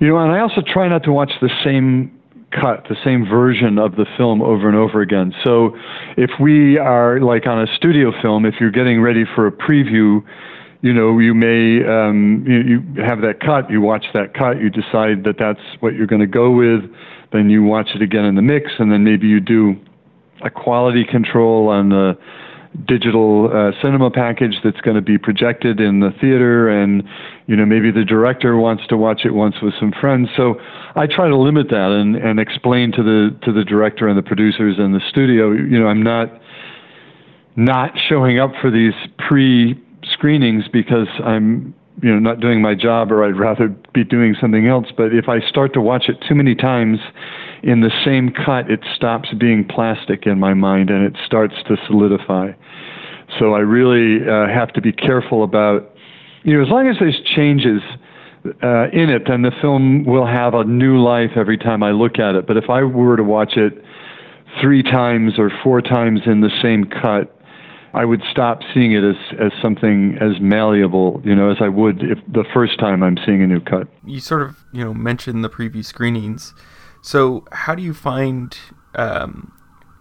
You 0.00 0.08
know, 0.08 0.18
and 0.18 0.32
I 0.32 0.40
also 0.40 0.60
try 0.60 0.88
not 0.88 1.04
to 1.04 1.12
watch 1.12 1.32
the 1.40 1.50
same 1.64 2.10
cut, 2.50 2.86
the 2.88 2.96
same 3.04 3.26
version 3.26 3.78
of 3.78 3.96
the 3.96 4.06
film 4.16 4.42
over 4.42 4.68
and 4.68 4.76
over 4.76 5.00
again. 5.00 5.34
So 5.42 5.76
if 6.16 6.30
we 6.40 6.78
are 6.78 7.20
like 7.20 7.46
on 7.46 7.60
a 7.60 7.66
studio 7.76 8.12
film, 8.22 8.46
if 8.46 8.54
you're 8.60 8.70
getting 8.70 9.00
ready 9.00 9.24
for 9.34 9.46
a 9.46 9.52
preview, 9.52 10.22
you 10.82 10.92
know, 10.92 11.18
you 11.18 11.34
may 11.34 11.84
um, 11.84 12.44
you, 12.46 12.58
you 12.60 13.02
have 13.02 13.22
that 13.22 13.40
cut, 13.40 13.70
you 13.70 13.80
watch 13.80 14.04
that 14.14 14.34
cut, 14.34 14.60
you 14.60 14.70
decide 14.70 15.24
that 15.24 15.36
that's 15.38 15.60
what 15.80 15.94
you're 15.94 16.06
going 16.06 16.20
to 16.20 16.26
go 16.26 16.50
with, 16.50 16.82
then 17.32 17.48
you 17.50 17.62
watch 17.62 17.88
it 17.94 18.02
again 18.02 18.24
in 18.24 18.34
the 18.34 18.42
mix, 18.42 18.70
and 18.78 18.92
then 18.92 19.02
maybe 19.02 19.26
you 19.26 19.40
do 19.40 19.76
a 20.42 20.50
quality 20.50 21.04
control 21.04 21.68
on 21.68 21.88
the 21.88 22.18
digital 22.86 23.50
uh, 23.54 23.70
cinema 23.80 24.10
package 24.10 24.56
that's 24.64 24.80
going 24.80 24.96
to 24.96 25.02
be 25.02 25.16
projected 25.16 25.80
in 25.80 26.00
the 26.00 26.10
theater 26.20 26.68
and 26.68 27.04
you 27.46 27.54
know 27.54 27.64
maybe 27.64 27.90
the 27.90 28.04
director 28.04 28.56
wants 28.56 28.86
to 28.88 28.96
watch 28.96 29.22
it 29.24 29.30
once 29.30 29.56
with 29.62 29.74
some 29.78 29.92
friends. 30.00 30.28
So 30.36 30.60
i 30.96 31.06
try 31.06 31.28
to 31.28 31.36
limit 31.36 31.68
that 31.70 31.90
and 31.90 32.16
and 32.16 32.40
explain 32.40 32.92
to 32.92 33.02
the 33.02 33.36
to 33.44 33.52
the 33.52 33.64
director 33.64 34.08
and 34.08 34.18
the 34.18 34.22
producers 34.22 34.76
and 34.78 34.94
the 34.94 35.00
studio 35.08 35.52
you 35.52 35.78
know 35.78 35.86
i'm 35.86 36.02
not 36.02 36.40
not 37.56 37.92
showing 38.08 38.38
up 38.38 38.52
for 38.60 38.70
these 38.70 38.94
pre 39.18 39.80
screenings 40.10 40.64
because 40.72 41.08
I'm 41.22 41.74
you 42.02 42.10
know 42.10 42.18
not 42.18 42.40
doing 42.40 42.60
my 42.60 42.74
job 42.74 43.12
or 43.12 43.24
I'd 43.24 43.38
rather 43.38 43.68
be 43.92 44.04
doing 44.04 44.34
something 44.40 44.66
else. 44.66 44.86
But 44.96 45.14
if 45.14 45.28
I 45.28 45.40
start 45.40 45.72
to 45.74 45.80
watch 45.80 46.08
it 46.08 46.16
too 46.28 46.34
many 46.34 46.54
times 46.54 46.98
in 47.64 47.80
the 47.80 47.90
same 48.04 48.30
cut 48.30 48.70
it 48.70 48.80
stops 48.94 49.30
being 49.40 49.64
plastic 49.64 50.26
in 50.26 50.38
my 50.38 50.52
mind 50.52 50.90
and 50.90 51.02
it 51.02 51.16
starts 51.24 51.54
to 51.66 51.76
solidify 51.86 52.52
so 53.38 53.54
I 53.54 53.60
really 53.60 54.22
uh, 54.28 54.46
have 54.46 54.72
to 54.74 54.82
be 54.82 54.92
careful 54.92 55.42
about 55.42 55.90
you 56.42 56.54
know 56.54 56.62
as 56.62 56.68
long 56.68 56.88
as 56.88 56.96
there's 57.00 57.18
changes 57.34 57.80
uh, 58.62 58.90
in 58.92 59.08
it 59.08 59.22
then 59.26 59.42
the 59.42 59.52
film 59.62 60.04
will 60.04 60.26
have 60.26 60.52
a 60.52 60.64
new 60.64 61.02
life 61.02 61.30
every 61.36 61.56
time 61.56 61.82
I 61.82 61.92
look 61.92 62.18
at 62.18 62.34
it 62.34 62.46
but 62.46 62.58
if 62.58 62.68
I 62.68 62.82
were 62.82 63.16
to 63.16 63.24
watch 63.24 63.56
it 63.56 63.82
three 64.60 64.82
times 64.82 65.38
or 65.38 65.50
four 65.62 65.80
times 65.80 66.20
in 66.26 66.42
the 66.42 66.50
same 66.62 66.84
cut 66.84 67.34
I 67.94 68.04
would 68.04 68.22
stop 68.28 68.60
seeing 68.74 68.92
it 68.92 69.04
as, 69.04 69.14
as 69.38 69.52
something 69.62 70.18
as 70.20 70.40
malleable, 70.40 71.22
you 71.24 71.32
know, 71.32 71.48
as 71.52 71.58
I 71.60 71.68
would 71.68 72.02
if 72.02 72.18
the 72.26 72.44
first 72.52 72.76
time 72.80 73.04
I'm 73.04 73.16
seeing 73.24 73.40
a 73.40 73.46
new 73.46 73.60
cut. 73.60 73.86
You 74.04 74.18
sort 74.18 74.42
of, 74.42 74.56
you 74.72 74.82
know, 74.82 74.92
mentioned 74.92 75.44
the 75.44 75.48
preview 75.48 75.84
screenings. 75.84 76.54
So 77.04 77.44
how 77.52 77.74
do 77.74 77.82
you 77.82 77.92
find 77.92 78.56
um, 78.94 79.52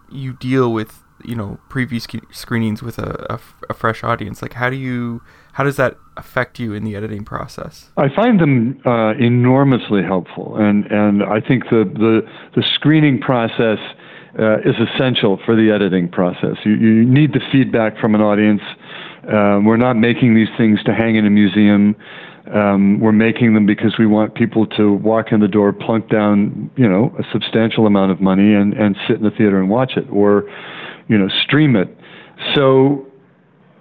you 0.10 0.32
deal 0.32 0.72
with, 0.72 1.04
you 1.26 1.36
know, 1.36 1.60
preview 1.70 2.00
sc- 2.00 2.34
screenings 2.34 2.82
with 2.82 2.98
a, 2.98 3.26
a, 3.30 3.40
a 3.70 3.74
fresh 3.74 4.06
audience? 4.06 4.42
Like, 4.42 4.54
how 4.54 4.70
do 4.70 4.78
you, 4.78 5.22
how 5.52 5.66
does 5.66 5.76
that 5.76 5.98
affect 6.16 6.60
you 6.60 6.74
in 6.74 6.86
the 6.86 6.96
editing 6.96 7.26
process? 7.26 7.92
I 7.98 8.08
find 8.16 8.40
them 8.40 8.80
uh, 8.86 9.16
enormously 9.16 10.02
helpful, 10.02 10.56
and 10.56 10.86
and 10.86 11.24
I 11.24 11.42
think 11.42 11.66
the 11.66 11.84
the 11.84 12.22
the 12.56 12.64
screening 12.76 13.20
process 13.20 13.80
uh, 14.40 14.60
is 14.60 14.76
essential 14.80 15.42
for 15.46 15.58
the 15.58 15.72
editing 15.72 16.08
process. 16.08 16.56
You, 16.64 16.76
you 16.76 17.06
need 17.06 17.34
the 17.34 17.42
feedback 17.52 18.00
from 18.00 18.16
an 18.16 18.22
audience. 18.22 18.62
Um, 19.32 19.66
we're 19.66 19.78
not 19.78 19.96
making 19.96 20.36
these 20.36 20.50
things 20.58 20.84
to 20.84 20.94
hang 20.94 21.16
in 21.16 21.26
a 21.26 21.30
museum. 21.30 21.96
Um, 22.54 23.00
we're 23.00 23.14
making 23.14 23.54
them 23.54 23.66
because 23.66 23.96
we 23.98 24.06
want 24.06 24.36
people 24.36 24.68
to 24.68 24.94
walk 24.94 25.32
in 25.32 25.40
the 25.40 25.48
door, 25.48 25.72
plunk 25.72 26.10
down, 26.10 26.70
you 26.76 26.88
know, 26.88 27.16
a 27.18 27.24
substantial 27.32 27.88
amount 27.88 28.12
of 28.12 28.20
money, 28.20 28.54
and, 28.54 28.74
and 28.74 28.98
sit 29.08 29.18
in 29.18 29.24
the 29.24 29.32
theater 29.32 29.60
and 29.60 29.70
watch 29.70 29.94
it, 29.96 30.06
or, 30.12 30.44
you 31.08 31.18
know, 31.18 31.30
stream 31.44 31.76
it. 31.76 31.98
So, 32.54 33.08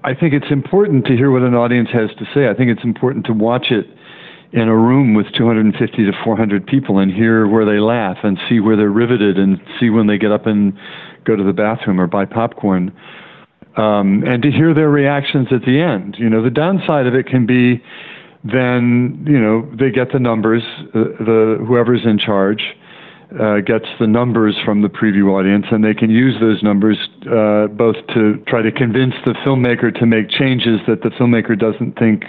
I 0.04 0.14
think 0.14 0.34
it's 0.34 0.50
important 0.50 1.06
to 1.06 1.16
hear 1.16 1.30
what 1.30 1.42
an 1.42 1.54
audience 1.54 1.88
has 1.92 2.10
to 2.18 2.24
say. 2.34 2.48
I 2.48 2.54
think 2.54 2.70
it's 2.70 2.82
important 2.84 3.26
to 3.26 3.32
watch 3.32 3.66
it 3.70 3.86
in 4.52 4.68
a 4.68 4.76
room 4.76 5.14
with 5.14 5.26
250 5.36 5.96
to 5.96 6.12
400 6.24 6.66
people 6.66 6.98
and 6.98 7.10
hear 7.12 7.46
where 7.46 7.64
they 7.64 7.78
laugh 7.78 8.18
and 8.22 8.38
see 8.48 8.60
where 8.60 8.76
they're 8.76 8.90
riveted 8.90 9.38
and 9.38 9.60
see 9.80 9.90
when 9.90 10.08
they 10.08 10.18
get 10.18 10.32
up 10.32 10.46
and 10.46 10.76
go 11.24 11.36
to 11.36 11.44
the 11.44 11.52
bathroom 11.52 12.00
or 12.00 12.06
buy 12.06 12.24
popcorn. 12.24 12.92
Um, 13.76 14.22
and 14.26 14.42
to 14.42 14.50
hear 14.50 14.74
their 14.74 14.90
reactions 14.90 15.48
at 15.50 15.62
the 15.62 15.80
end. 15.80 16.16
You 16.18 16.28
know, 16.28 16.42
the 16.42 16.50
downside 16.50 17.06
of 17.06 17.14
it 17.14 17.26
can 17.26 17.46
be 17.46 17.82
then, 18.44 19.24
you 19.26 19.38
know, 19.38 19.68
they 19.78 19.90
get 19.90 20.12
the 20.12 20.18
numbers, 20.18 20.62
uh, 20.94 21.04
the 21.18 21.64
whoever's 21.66 22.04
in 22.04 22.18
charge. 22.18 22.62
Uh, 23.40 23.60
gets 23.60 23.86
the 23.98 24.06
numbers 24.06 24.54
from 24.62 24.82
the 24.82 24.88
preview 24.88 25.32
audience, 25.32 25.64
and 25.70 25.82
they 25.82 25.94
can 25.94 26.10
use 26.10 26.38
those 26.38 26.62
numbers 26.62 26.98
uh, 27.30 27.66
both 27.68 27.96
to 28.12 28.36
try 28.46 28.60
to 28.60 28.70
convince 28.70 29.14
the 29.24 29.32
filmmaker 29.42 29.90
to 29.98 30.04
make 30.04 30.28
changes 30.28 30.80
that 30.86 31.00
the 31.00 31.08
filmmaker 31.08 31.58
doesn't 31.58 31.98
think 31.98 32.24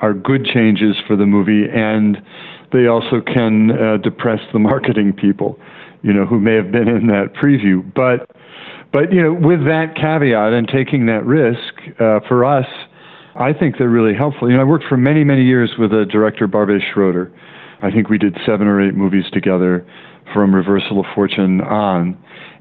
are 0.00 0.14
good 0.14 0.46
changes 0.46 0.96
for 1.06 1.16
the 1.16 1.26
movie, 1.26 1.68
and 1.70 2.16
they 2.72 2.86
also 2.86 3.20
can 3.20 3.72
uh, 3.72 3.98
depress 3.98 4.40
the 4.54 4.58
marketing 4.58 5.12
people, 5.12 5.58
you 6.02 6.14
know, 6.14 6.24
who 6.24 6.40
may 6.40 6.54
have 6.54 6.72
been 6.72 6.88
in 6.88 7.08
that 7.08 7.34
preview. 7.34 7.82
But, 7.94 8.30
but 8.92 9.12
you 9.12 9.22
know, 9.22 9.32
with 9.32 9.64
that 9.66 9.94
caveat 9.96 10.52
and 10.52 10.68
taking 10.68 11.06
that 11.06 11.24
risk 11.24 11.74
uh, 12.00 12.20
for 12.28 12.44
us, 12.44 12.66
I 13.36 13.52
think 13.52 13.76
they're 13.78 13.88
really 13.88 14.14
helpful. 14.14 14.50
You 14.50 14.56
know, 14.56 14.62
I 14.62 14.64
worked 14.64 14.86
for 14.88 14.96
many, 14.96 15.24
many 15.24 15.44
years 15.44 15.70
with 15.78 15.92
a 15.92 16.04
director, 16.04 16.46
Barbet 16.46 16.82
Schroeder. 16.92 17.32
I 17.82 17.90
think 17.90 18.08
we 18.08 18.18
did 18.18 18.36
seven 18.44 18.66
or 18.66 18.80
eight 18.80 18.94
movies 18.94 19.24
together 19.32 19.86
from 20.34 20.54
Reversal 20.54 21.00
of 21.00 21.06
Fortune 21.14 21.60
on. 21.60 22.18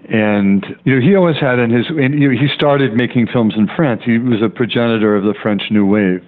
And 0.10 0.66
you 0.84 0.96
know, 0.96 1.02
he 1.02 1.16
always 1.16 1.38
had 1.38 1.60
in 1.60 1.72
his. 1.72 1.88
And, 1.90 2.20
you 2.20 2.32
know, 2.32 2.40
he 2.40 2.48
started 2.54 2.94
making 2.94 3.28
films 3.34 3.56
in 3.58 3.68
France. 3.76 4.02
He 4.06 4.20
was 4.20 4.42
a 4.42 4.50
progenitor 4.50 5.16
of 5.16 5.24
the 5.24 5.34
French 5.42 5.64
New 5.72 5.86
Wave, 5.86 6.24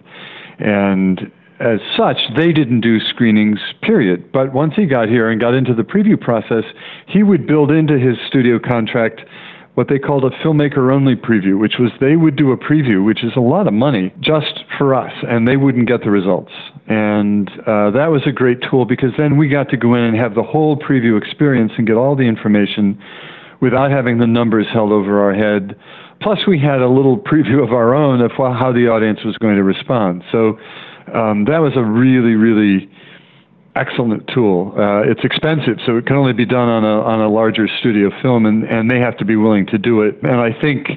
and 0.58 1.32
as 1.60 1.80
such, 1.98 2.18
they 2.38 2.54
didn't 2.54 2.82
do 2.82 3.00
screenings, 3.00 3.60
period. 3.82 4.32
But 4.32 4.54
once 4.54 4.74
he 4.76 4.86
got 4.86 5.10
here 5.10 5.30
and 5.30 5.40
got 5.42 5.54
into 5.54 5.74
the 5.74 5.84
preview 5.84 6.20
process, 6.20 6.64
he 7.08 7.22
would 7.22 7.46
build 7.46 7.70
into 7.70 8.00
his 8.00 8.16
studio 8.28 8.60
contract 8.60 9.22
what 9.75 9.88
they 9.88 9.99
called 9.99 10.25
a 10.25 10.29
filmmaker 10.43 10.93
only 10.93 11.15
preview, 11.15 11.58
which 11.58 11.75
was 11.79 11.91
they 12.01 12.15
would 12.15 12.36
do 12.36 12.51
a 12.51 12.58
preview, 12.58 13.05
which 13.05 13.23
is 13.23 13.32
a 13.36 13.41
lot 13.41 13.67
of 13.67 13.73
money 13.73 14.13
just 14.19 14.63
for 14.77 14.93
us, 14.93 15.13
and 15.27 15.47
they 15.47 15.58
wouldn't 15.58 15.88
get 15.88 16.03
the 16.03 16.12
results. 16.12 16.51
And 16.88 17.49
uh, 17.65 17.91
that 17.91 18.08
was 18.12 18.23
a 18.25 18.32
great 18.32 18.60
tool 18.69 18.86
because 18.86 19.12
then 19.17 19.38
we 19.38 19.47
got 19.47 19.69
to 19.69 19.77
go 19.77 19.95
in 19.95 20.03
and 20.03 20.17
have 20.17 20.36
the 20.36 20.43
whole 20.43 20.77
preview 20.77 21.17
experience 21.17 21.71
and 21.77 21.88
get 21.88 21.95
all 21.95 22.15
the 22.15 22.23
information 22.23 23.01
without 23.62 23.91
having 23.91 24.17
the 24.19 24.27
numbers 24.27 24.67
held 24.71 24.91
over 24.91 25.21
our 25.21 25.34
head 25.34 25.77
Plus, 26.21 26.39
we 26.47 26.60
had 26.60 26.82
a 26.82 26.88
little 26.88 27.17
preview 27.32 27.63
of 27.63 27.71
our 27.71 27.95
own 27.95 28.21
of 28.21 28.32
how 28.32 28.71
the 28.73 28.88
audience 28.88 29.19
was 29.23 29.38
going 29.38 29.55
to 29.55 29.63
respond. 29.63 30.23
So 30.32 30.60
um, 31.13 31.45
that 31.45 31.60
was 31.60 31.73
a 31.75 31.84
really, 31.84 32.36
really 32.36 32.89
excellent 33.75 34.27
tool. 34.34 34.73
Uh, 34.77 35.01
it's 35.01 35.23
expensive, 35.23 35.77
so 35.86 35.97
it 35.97 36.05
can 36.05 36.15
only 36.15 36.34
be 36.34 36.45
done 36.45 36.69
on 36.69 36.84
a 36.84 37.01
on 37.01 37.21
a 37.21 37.29
larger 37.29 37.67
studio 37.79 38.10
film, 38.21 38.45
and 38.45 38.63
and 38.63 38.89
they 38.89 38.99
have 38.99 39.17
to 39.17 39.25
be 39.25 39.36
willing 39.36 39.65
to 39.67 39.77
do 39.77 40.01
it. 40.01 40.15
And 40.23 40.39
I 40.41 40.60
think. 40.60 40.88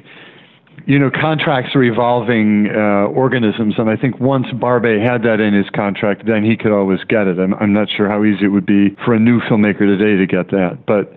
You 0.85 0.99
know, 0.99 1.09
contracts 1.09 1.75
are 1.75 1.83
evolving 1.83 2.67
uh, 2.67 3.05
organisms, 3.05 3.75
and 3.77 3.89
I 3.89 3.95
think 3.95 4.19
once 4.19 4.47
Barbet 4.59 5.01
had 5.01 5.23
that 5.23 5.39
in 5.39 5.53
his 5.53 5.69
contract, 5.69 6.25
then 6.25 6.43
he 6.43 6.57
could 6.57 6.73
always 6.73 6.99
get 7.07 7.25
it. 7.27 7.39
I'm, 7.39 7.53
I'm 7.53 7.71
not 7.71 7.87
sure 7.89 8.09
how 8.09 8.25
easy 8.25 8.45
it 8.45 8.47
would 8.49 8.65
be 8.65 8.89
for 9.05 9.13
a 9.13 9.19
new 9.19 9.39
filmmaker 9.41 9.85
today 9.85 10.17
to 10.17 10.25
get 10.25 10.51
that, 10.51 10.85
but 10.85 11.15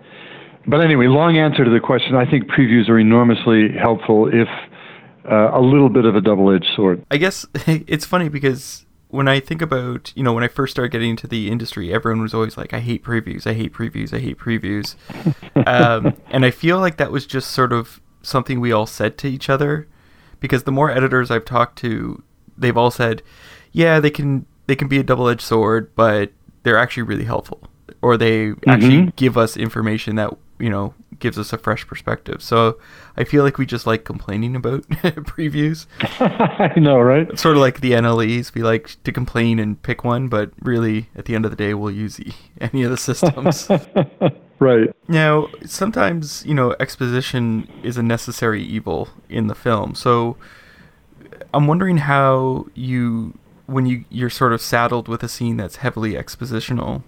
but 0.67 0.79
anyway, 0.81 1.07
long 1.07 1.37
answer 1.37 1.65
to 1.65 1.69
the 1.69 1.81
question. 1.81 2.15
I 2.15 2.29
think 2.29 2.49
previews 2.49 2.87
are 2.87 2.99
enormously 2.99 3.69
helpful 3.77 4.27
if 4.27 4.47
uh, 5.29 5.51
a 5.53 5.61
little 5.61 5.89
bit 5.89 6.05
of 6.05 6.15
a 6.15 6.21
double 6.21 6.53
edged 6.53 6.67
sword. 6.75 7.05
I 7.11 7.17
guess 7.17 7.45
it's 7.67 8.05
funny 8.05 8.29
because 8.29 8.85
when 9.09 9.27
I 9.27 9.39
think 9.39 9.61
about, 9.61 10.11
you 10.15 10.23
know, 10.23 10.33
when 10.33 10.43
I 10.43 10.47
first 10.47 10.71
started 10.71 10.91
getting 10.91 11.11
into 11.11 11.27
the 11.27 11.49
industry, 11.49 11.93
everyone 11.93 12.21
was 12.21 12.33
always 12.33 12.57
like, 12.57 12.73
I 12.73 12.79
hate 12.79 13.03
previews, 13.03 13.47
I 13.47 13.53
hate 13.53 13.73
previews, 13.73 14.13
I 14.13 14.19
hate 14.19 14.37
previews. 14.37 14.95
um, 15.67 16.17
and 16.29 16.45
I 16.45 16.51
feel 16.51 16.79
like 16.79 16.97
that 16.97 17.11
was 17.11 17.25
just 17.25 17.51
sort 17.51 17.71
of 17.71 18.01
something 18.21 18.59
we 18.59 18.71
all 18.71 18.85
said 18.85 19.17
to 19.19 19.27
each 19.27 19.49
other 19.49 19.87
because 20.39 20.63
the 20.63 20.71
more 20.71 20.91
editors 20.91 21.31
I've 21.31 21.45
talked 21.45 21.77
to, 21.79 22.21
they've 22.57 22.77
all 22.77 22.91
said, 22.91 23.23
yeah, 23.71 23.99
they 23.99 24.09
can 24.09 24.45
they 24.67 24.75
can 24.75 24.87
be 24.87 24.97
a 24.97 25.03
double 25.03 25.29
edged 25.29 25.41
sword, 25.41 25.95
but 25.95 26.31
they're 26.63 26.77
actually 26.77 27.03
really 27.03 27.23
helpful. 27.23 27.61
Or 28.01 28.17
they 28.17 28.47
mm-hmm. 28.47 28.69
actually 28.69 29.13
give 29.15 29.37
us 29.37 29.55
information 29.55 30.15
that 30.17 30.33
you 30.59 30.69
know 30.69 30.93
gives 31.19 31.37
us 31.37 31.53
a 31.53 31.57
fresh 31.57 31.87
perspective. 31.87 32.41
So 32.41 32.79
I 33.15 33.23
feel 33.23 33.43
like 33.43 33.57
we 33.57 33.65
just 33.65 33.87
like 33.87 34.03
complaining 34.03 34.55
about 34.55 34.87
previews. 34.89 35.85
I 36.01 36.79
know, 36.79 36.99
right? 36.99 37.29
It's 37.29 37.41
sort 37.41 37.55
of 37.55 37.61
like 37.61 37.81
the 37.81 37.91
NLEs. 37.91 38.53
We 38.53 38.63
like 38.63 39.01
to 39.03 39.11
complain 39.11 39.59
and 39.59 39.81
pick 39.81 40.03
one, 40.03 40.27
but 40.27 40.51
really, 40.61 41.09
at 41.15 41.25
the 41.25 41.35
end 41.35 41.45
of 41.45 41.51
the 41.51 41.57
day, 41.57 41.73
we'll 41.73 41.91
use 41.91 42.19
any 42.61 42.83
of 42.83 42.91
the 42.91 42.97
systems. 42.97 43.69
right. 44.59 44.89
Now, 45.07 45.47
sometimes 45.65 46.45
you 46.45 46.53
know 46.53 46.75
exposition 46.79 47.69
is 47.83 47.97
a 47.97 48.03
necessary 48.03 48.63
evil 48.63 49.09
in 49.29 49.47
the 49.47 49.55
film. 49.55 49.95
So 49.95 50.37
I'm 51.53 51.67
wondering 51.67 51.97
how 51.97 52.67
you, 52.73 53.37
when 53.65 53.85
you 53.85 54.05
you're 54.09 54.29
sort 54.29 54.53
of 54.53 54.61
saddled 54.61 55.07
with 55.07 55.23
a 55.23 55.29
scene 55.29 55.57
that's 55.57 55.77
heavily 55.77 56.13
expositional, 56.13 57.03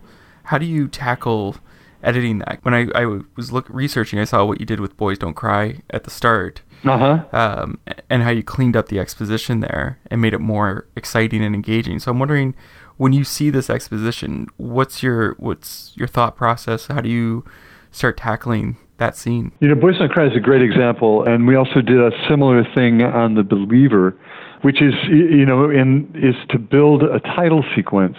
how 0.45 0.57
do 0.57 0.65
you 0.65 0.87
tackle 0.87 1.57
editing 2.03 2.39
that. 2.39 2.59
When 2.63 2.73
I, 2.73 2.87
I 2.95 3.05
was 3.35 3.51
look 3.51 3.67
researching, 3.69 4.19
I 4.19 4.23
saw 4.23 4.45
what 4.45 4.59
you 4.59 4.65
did 4.65 4.79
with 4.79 4.97
Boys 4.97 5.17
Don't 5.17 5.33
Cry 5.33 5.81
at 5.89 6.03
the 6.03 6.11
start. 6.11 6.61
Uh-huh. 6.85 7.25
Um, 7.33 7.79
and 8.09 8.23
how 8.23 8.29
you 8.29 8.41
cleaned 8.41 8.77
up 8.77 8.87
the 8.87 8.99
exposition 8.99 9.59
there 9.59 9.99
and 10.09 10.21
made 10.21 10.33
it 10.33 10.39
more 10.39 10.87
exciting 10.95 11.43
and 11.43 11.53
engaging. 11.53 11.99
So 11.99 12.11
I'm 12.11 12.19
wondering, 12.19 12.55
when 12.95 13.11
you 13.11 13.25
see 13.25 13.49
this 13.49 13.69
exposition, 13.69 14.47
what's 14.55 15.03
your 15.03 15.35
what's 15.39 15.91
your 15.95 16.07
thought 16.07 16.37
process? 16.37 16.87
How 16.87 17.01
do 17.01 17.09
you 17.09 17.43
start 17.91 18.15
tackling 18.15 18.77
that 18.97 19.17
scene? 19.17 19.51
You 19.59 19.67
know, 19.67 19.75
Boys 19.75 19.97
Don't 19.97 20.09
Cry 20.09 20.27
is 20.27 20.37
a 20.37 20.39
great 20.39 20.61
example, 20.61 21.23
and 21.27 21.47
we 21.47 21.55
also 21.55 21.81
did 21.81 21.99
a 21.99 22.11
similar 22.29 22.63
thing 22.73 23.01
on 23.01 23.35
The 23.35 23.43
Believer. 23.43 24.15
which 24.61 24.81
is 24.81 24.93
you 25.09 25.45
know 25.45 25.69
in 25.69 26.09
is 26.15 26.35
to 26.49 26.59
build 26.59 27.03
a 27.03 27.19
title 27.19 27.63
sequence 27.75 28.17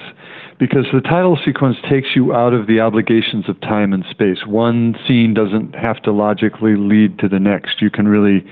because 0.61 0.85
the 0.93 1.01
title 1.01 1.39
sequence 1.43 1.79
takes 1.89 2.09
you 2.15 2.35
out 2.35 2.53
of 2.53 2.67
the 2.67 2.81
obligations 2.81 3.49
of 3.49 3.59
time 3.63 3.95
and 3.95 4.05
space. 4.11 4.47
One 4.47 4.95
scene 5.09 5.33
doesn't 5.33 5.75
have 5.75 6.03
to 6.03 6.13
logically 6.13 6.77
lead 6.77 7.19
to 7.21 7.29
the 7.29 7.41
next. 7.41 7.81
You 7.81 7.91
can 7.91 8.07
really 8.07 8.45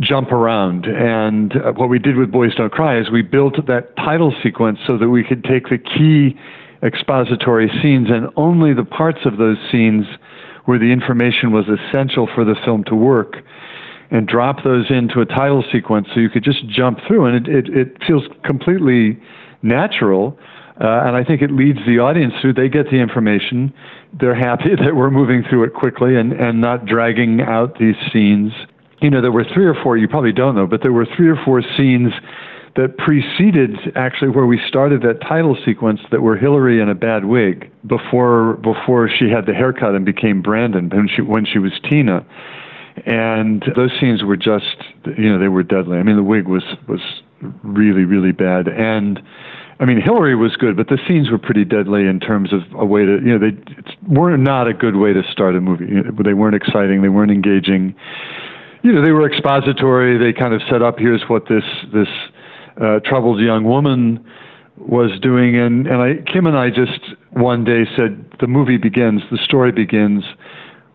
jump 0.00 0.32
around. 0.32 0.84
And 0.86 1.54
uh, 1.56 1.72
what 1.72 1.88
we 1.88 2.00
did 2.00 2.16
with 2.16 2.32
Boys 2.32 2.56
Don't 2.56 2.72
Cry 2.72 2.98
is 2.98 3.08
we 3.08 3.22
built 3.22 3.54
that 3.68 3.94
title 3.96 4.34
sequence 4.42 4.80
so 4.84 4.98
that 4.98 5.08
we 5.08 5.22
could 5.22 5.44
take 5.44 5.68
the 5.68 5.78
key 5.78 6.36
expository 6.82 7.70
scenes 7.80 8.08
and 8.10 8.28
only 8.36 8.74
the 8.74 8.84
parts 8.84 9.20
of 9.24 9.38
those 9.38 9.56
scenes 9.70 10.06
where 10.64 10.78
the 10.78 10.92
information 10.92 11.52
was 11.52 11.66
essential 11.68 12.28
for 12.34 12.44
the 12.44 12.56
film 12.64 12.82
to 12.84 12.96
work 12.96 13.36
and 14.10 14.26
drop 14.26 14.64
those 14.64 14.90
into 14.90 15.20
a 15.20 15.24
title 15.24 15.64
sequence 15.72 16.08
so 16.12 16.20
you 16.20 16.28
could 16.28 16.44
just 16.44 16.68
jump 16.68 16.98
through 17.06 17.24
and 17.24 17.46
it, 17.46 17.66
it, 17.66 17.76
it 17.76 18.02
feels 18.06 18.24
completely 18.44 19.18
natural 19.62 20.38
uh, 20.80 21.04
and 21.06 21.16
I 21.16 21.24
think 21.24 21.40
it 21.40 21.50
leads 21.50 21.78
the 21.86 21.98
audience 22.00 22.34
through. 22.40 22.54
They 22.54 22.68
get 22.68 22.90
the 22.90 22.96
information. 22.96 23.72
They're 24.18 24.34
happy 24.34 24.74
that 24.84 24.94
we're 24.94 25.10
moving 25.10 25.42
through 25.48 25.64
it 25.64 25.74
quickly 25.74 26.16
and, 26.16 26.32
and 26.32 26.60
not 26.60 26.86
dragging 26.86 27.40
out 27.40 27.78
these 27.78 27.96
scenes. 28.12 28.52
You 29.00 29.10
know, 29.10 29.20
there 29.20 29.32
were 29.32 29.44
three 29.52 29.66
or 29.66 29.74
four, 29.82 29.96
you 29.96 30.08
probably 30.08 30.32
don't 30.32 30.54
know, 30.54 30.66
but 30.66 30.82
there 30.82 30.92
were 30.92 31.06
three 31.16 31.28
or 31.28 31.36
four 31.44 31.62
scenes 31.76 32.12
that 32.76 32.98
preceded 32.98 33.74
actually 33.96 34.28
where 34.28 34.44
we 34.44 34.60
started 34.68 35.00
that 35.02 35.20
title 35.22 35.56
sequence 35.64 36.00
that 36.10 36.20
were 36.20 36.36
Hilary 36.36 36.80
in 36.80 36.90
a 36.90 36.94
bad 36.94 37.24
wig 37.24 37.70
before 37.86 38.54
before 38.58 39.08
she 39.08 39.30
had 39.30 39.46
the 39.46 39.54
haircut 39.54 39.94
and 39.94 40.04
became 40.04 40.42
Brandon 40.42 40.90
when 40.90 41.08
she 41.08 41.22
when 41.22 41.46
she 41.46 41.58
was 41.58 41.72
Tina. 41.88 42.24
And 43.06 43.64
those 43.74 43.92
scenes 43.98 44.22
were 44.22 44.36
just 44.36 44.76
you 45.16 45.30
know, 45.30 45.38
they 45.38 45.48
were 45.48 45.62
deadly. 45.62 45.96
I 45.98 46.02
mean 46.02 46.16
the 46.16 46.22
wig 46.22 46.48
was 46.48 46.64
was 46.86 47.00
really, 47.62 48.04
really 48.04 48.32
bad. 48.32 48.68
And 48.68 49.22
I 49.78 49.84
mean, 49.84 50.00
Hilary 50.00 50.34
was 50.34 50.56
good, 50.56 50.76
but 50.76 50.88
the 50.88 50.98
scenes 51.06 51.30
were 51.30 51.38
pretty 51.38 51.64
deadly 51.64 52.06
in 52.06 52.18
terms 52.18 52.52
of 52.52 52.60
a 52.78 52.84
way 52.84 53.04
to, 53.04 53.20
you 53.22 53.38
know, 53.38 53.38
they 53.38 53.56
were 54.08 54.36
not 54.36 54.68
a 54.68 54.72
good 54.72 54.96
way 54.96 55.12
to 55.12 55.22
start 55.30 55.54
a 55.54 55.60
movie. 55.60 55.86
They 56.24 56.34
weren't 56.34 56.54
exciting, 56.54 57.02
they 57.02 57.10
weren't 57.10 57.30
engaging. 57.30 57.94
You 58.82 58.92
know, 58.92 59.04
they 59.04 59.12
were 59.12 59.30
expository. 59.30 60.16
They 60.16 60.32
kind 60.38 60.54
of 60.54 60.62
set 60.70 60.80
up 60.80 60.98
here's 60.98 61.22
what 61.28 61.48
this 61.48 61.64
this 61.92 62.08
uh, 62.80 63.00
troubled 63.04 63.40
young 63.40 63.64
woman 63.64 64.24
was 64.78 65.18
doing, 65.20 65.56
and 65.56 65.86
and 65.86 66.00
I 66.00 66.30
Kim 66.30 66.46
and 66.46 66.56
I 66.56 66.70
just 66.70 67.00
one 67.32 67.64
day 67.64 67.84
said 67.96 68.24
the 68.40 68.46
movie 68.46 68.76
begins, 68.76 69.22
the 69.30 69.38
story 69.38 69.72
begins 69.72 70.24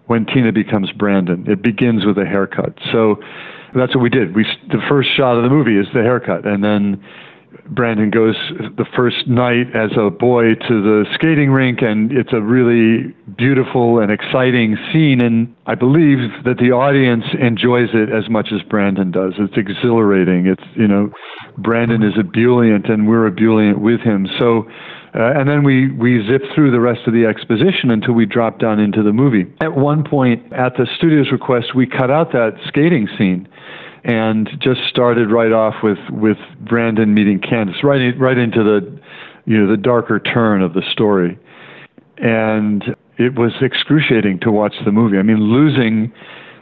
when 0.07 0.25
Tina 0.25 0.51
becomes 0.51 0.91
Brandon. 0.91 1.45
It 1.47 1.61
begins 1.61 2.05
with 2.05 2.17
a 2.17 2.25
haircut. 2.25 2.77
So 2.91 3.17
that's 3.75 3.93
what 3.95 4.01
we 4.01 4.09
did. 4.09 4.35
We 4.35 4.45
the 4.69 4.81
first 4.87 5.09
shot 5.15 5.37
of 5.37 5.43
the 5.43 5.49
movie 5.49 5.77
is 5.77 5.87
the 5.93 6.01
haircut, 6.01 6.45
and 6.45 6.63
then 6.63 7.03
Brandon 7.71 8.09
goes 8.09 8.35
the 8.77 8.85
first 8.95 9.27
night 9.27 9.73
as 9.73 9.91
a 9.97 10.09
boy 10.09 10.55
to 10.55 10.81
the 10.83 11.05
skating 11.15 11.51
rink, 11.51 11.81
and 11.81 12.11
it's 12.11 12.33
a 12.33 12.41
really 12.41 13.15
beautiful 13.37 13.99
and 13.99 14.11
exciting 14.11 14.77
scene. 14.91 15.21
And 15.21 15.55
I 15.65 15.75
believe 15.75 16.19
that 16.43 16.57
the 16.57 16.71
audience 16.71 17.23
enjoys 17.39 17.89
it 17.93 18.11
as 18.11 18.29
much 18.29 18.49
as 18.51 18.61
Brandon 18.69 19.09
does. 19.11 19.33
It's 19.39 19.55
exhilarating. 19.55 20.47
It's 20.47 20.63
you 20.75 20.87
know, 20.87 21.11
Brandon 21.57 22.03
is 22.03 22.13
ebullient, 22.19 22.89
and 22.89 23.07
we're 23.07 23.27
ebullient 23.27 23.79
with 23.79 24.01
him. 24.01 24.27
So. 24.39 24.67
Uh, 25.13 25.33
and 25.35 25.49
then 25.49 25.65
we, 25.65 25.91
we 25.91 26.25
zip 26.25 26.41
through 26.55 26.71
the 26.71 26.79
rest 26.79 27.01
of 27.05 27.11
the 27.11 27.25
exposition 27.25 27.91
until 27.91 28.13
we 28.13 28.25
drop 28.25 28.59
down 28.59 28.79
into 28.79 29.03
the 29.03 29.11
movie. 29.11 29.43
At 29.59 29.75
one 29.75 30.05
point, 30.05 30.53
at 30.53 30.77
the 30.77 30.87
studio's 30.95 31.33
request, 31.33 31.75
we 31.75 31.85
cut 31.85 32.09
out 32.09 32.31
that 32.31 32.51
skating 32.69 33.09
scene 33.17 33.45
and 34.03 34.49
just 34.59 34.81
started 34.89 35.31
right 35.31 35.51
off 35.51 35.75
with 35.83 35.99
with 36.09 36.37
Brandon 36.59 37.13
meeting 37.13 37.39
Candace, 37.39 37.83
right 37.83 38.17
right 38.19 38.37
into 38.37 38.63
the 38.63 38.99
you 39.45 39.57
know 39.57 39.69
the 39.69 39.77
darker 39.77 40.19
turn 40.19 40.61
of 40.61 40.73
the 40.73 40.81
story, 40.91 41.37
and 42.17 42.95
it 43.17 43.35
was 43.35 43.51
excruciating 43.61 44.39
to 44.39 44.51
watch 44.51 44.75
the 44.85 44.91
movie. 44.91 45.17
I 45.17 45.21
mean, 45.21 45.39
losing 45.39 46.11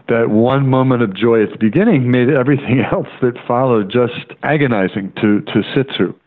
that 0.09 0.29
one 0.29 0.67
moment 0.67 1.03
of 1.03 1.15
joy 1.15 1.43
at 1.43 1.51
the 1.51 1.57
beginning 1.57 2.11
made 2.11 2.29
everything 2.29 2.83
else 2.91 3.07
that 3.21 3.35
followed 3.47 3.91
just 3.91 4.33
agonizing 4.43 5.13
to 5.21 5.41
to 5.41 5.63
sit 5.75 5.87
through. 5.95 6.18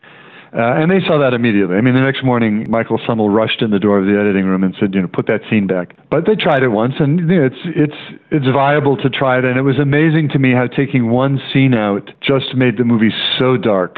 Uh, 0.55 0.75
and 0.77 0.91
they 0.91 0.99
saw 1.07 1.17
that 1.17 1.33
immediately. 1.33 1.75
I 1.75 1.81
mean, 1.81 1.95
the 1.95 2.01
next 2.01 2.23
morning, 2.23 2.69
Michael 2.69 2.99
Summel 3.07 3.29
rushed 3.29 3.63
in 3.63 3.71
the 3.71 3.79
door 3.79 3.97
of 3.97 4.05
the 4.05 4.19
editing 4.19 4.45
room 4.45 4.63
and 4.63 4.75
said, 4.79 4.93
you 4.93 5.01
know, 5.01 5.07
put 5.07 5.25
that 5.25 5.41
scene 5.49 5.65
back. 5.65 5.95
But 6.11 6.27
they 6.27 6.35
tried 6.35 6.61
it 6.61 6.67
once, 6.67 6.93
and 6.99 7.19
you 7.19 7.25
know, 7.25 7.45
it's 7.45 7.61
it's 7.65 8.19
it's 8.29 8.45
viable 8.45 8.95
to 8.97 9.09
try 9.09 9.39
it. 9.39 9.45
And 9.45 9.57
it 9.57 9.63
was 9.63 9.79
amazing 9.79 10.29
to 10.29 10.39
me 10.39 10.51
how 10.51 10.67
taking 10.67 11.09
one 11.09 11.41
scene 11.51 11.73
out 11.73 12.11
just 12.21 12.53
made 12.53 12.77
the 12.77 12.83
movie 12.83 13.11
so 13.39 13.57
dark 13.57 13.97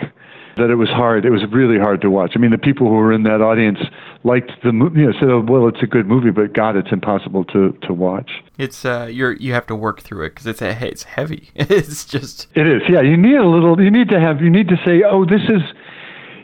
that 0.57 0.69
it 0.69 0.75
was 0.75 0.89
hard. 0.89 1.25
It 1.25 1.31
was 1.31 1.41
really 1.51 1.77
hard 1.77 2.01
to 2.01 2.09
watch. 2.09 2.31
I 2.35 2.39
mean, 2.39 2.51
the 2.51 2.57
people 2.57 2.87
who 2.87 2.93
were 2.93 3.11
in 3.11 3.23
that 3.23 3.41
audience 3.41 3.79
liked 4.23 4.51
the 4.63 4.71
movie. 4.71 5.01
You 5.01 5.07
know, 5.07 5.13
said, 5.19 5.29
oh, 5.29 5.43
"Well, 5.45 5.67
it's 5.67 5.83
a 5.83 5.87
good 5.87 6.07
movie, 6.07 6.31
but 6.31 6.53
God, 6.53 6.75
it's 6.75 6.91
impossible 6.91 7.43
to 7.45 7.77
to 7.83 7.93
watch." 7.93 8.31
It's 8.57 8.85
uh, 8.85 9.09
you're 9.11 9.33
you 9.33 9.53
have 9.53 9.67
to 9.67 9.75
work 9.75 10.01
through 10.01 10.25
it 10.25 10.29
because 10.29 10.47
it's 10.47 10.61
a, 10.61 10.71
it's 10.85 11.03
heavy. 11.03 11.49
it's 11.55 12.05
just 12.05 12.47
it 12.55 12.67
is. 12.67 12.81
Yeah, 12.87 13.01
you 13.01 13.17
need 13.17 13.35
a 13.35 13.47
little. 13.47 13.79
You 13.81 13.91
need 13.91 14.09
to 14.09 14.19
have. 14.19 14.41
You 14.41 14.49
need 14.49 14.69
to 14.69 14.77
say, 14.85 15.03
"Oh, 15.03 15.25
this 15.25 15.41
is." 15.49 15.61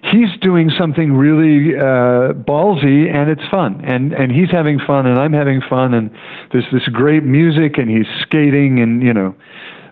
He's 0.03 0.29
doing 0.41 0.71
something 0.77 1.13
really 1.13 1.77
uh, 1.77 2.33
ballsy 2.33 3.13
and 3.13 3.29
it's 3.29 3.47
fun. 3.49 3.81
And 3.85 4.13
and 4.13 4.31
he's 4.31 4.49
having 4.51 4.79
fun 4.79 5.05
and 5.05 5.19
I'm 5.19 5.33
having 5.33 5.61
fun 5.69 5.93
and 5.93 6.11
there's 6.51 6.65
this 6.71 6.87
great 6.91 7.23
music 7.23 7.77
and 7.77 7.89
he's 7.89 8.07
skating 8.21 8.79
and 8.79 9.01
you 9.03 9.13
know 9.13 9.35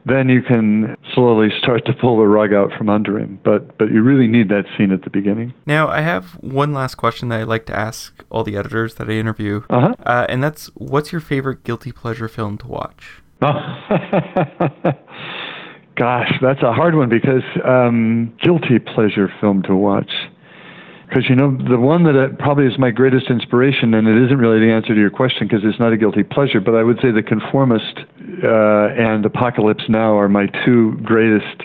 then 0.05 0.29
you 0.29 0.41
can 0.41 0.95
slowly 1.13 1.49
start 1.61 1.85
to 1.85 1.93
pull 1.93 2.17
the 2.17 2.25
rug 2.25 2.53
out 2.53 2.71
from 2.77 2.89
under 2.89 3.19
him. 3.19 3.39
But 3.43 3.77
but 3.77 3.91
you 3.91 4.01
really 4.01 4.27
need 4.27 4.49
that 4.49 4.65
scene 4.77 4.91
at 4.91 5.03
the 5.03 5.09
beginning. 5.09 5.53
Now 5.65 5.87
I 5.87 6.01
have 6.01 6.31
one 6.41 6.73
last 6.73 6.95
question 6.95 7.29
that 7.29 7.39
I 7.39 7.43
like 7.43 7.65
to 7.67 7.77
ask 7.77 8.23
all 8.29 8.43
the 8.43 8.57
editors 8.57 8.95
that 8.95 9.09
I 9.09 9.13
interview. 9.13 9.63
Uh-huh. 9.69 9.95
uh, 10.03 10.25
and 10.29 10.43
that's 10.43 10.67
what's 10.75 11.11
your 11.11 11.21
favorite 11.21 11.63
guilty 11.63 11.91
pleasure 11.91 12.27
film 12.27 12.57
to 12.59 12.67
watch 12.67 13.21
Gosh, 15.99 16.31
that's 16.41 16.63
a 16.63 16.71
hard 16.71 16.95
one 16.95 17.09
because 17.09 17.43
um, 17.65 18.33
guilty 18.41 18.79
pleasure 18.79 19.29
film 19.41 19.63
to 19.63 19.75
watch. 19.75 20.09
Because 21.09 21.27
you 21.27 21.35
know 21.35 21.57
the 21.67 21.77
one 21.77 22.03
that 22.03 22.15
uh, 22.15 22.41
probably 22.41 22.67
is 22.67 22.79
my 22.79 22.89
greatest 22.89 23.29
inspiration, 23.29 23.93
and 23.93 24.07
it 24.07 24.15
isn't 24.25 24.37
really 24.37 24.65
the 24.65 24.71
answer 24.71 24.95
to 24.95 24.99
your 24.99 25.09
question 25.09 25.45
because 25.45 25.65
it's 25.65 25.79
not 25.79 25.91
a 25.91 25.97
guilty 25.97 26.23
pleasure, 26.23 26.61
but 26.61 26.75
I 26.75 26.83
would 26.83 26.99
say 27.01 27.11
The 27.11 27.21
Conformist 27.21 27.99
uh, 28.43 28.95
and 28.95 29.25
Apocalypse 29.25 29.83
Now 29.89 30.17
are 30.17 30.29
my 30.29 30.45
two 30.63 30.97
greatest 31.03 31.63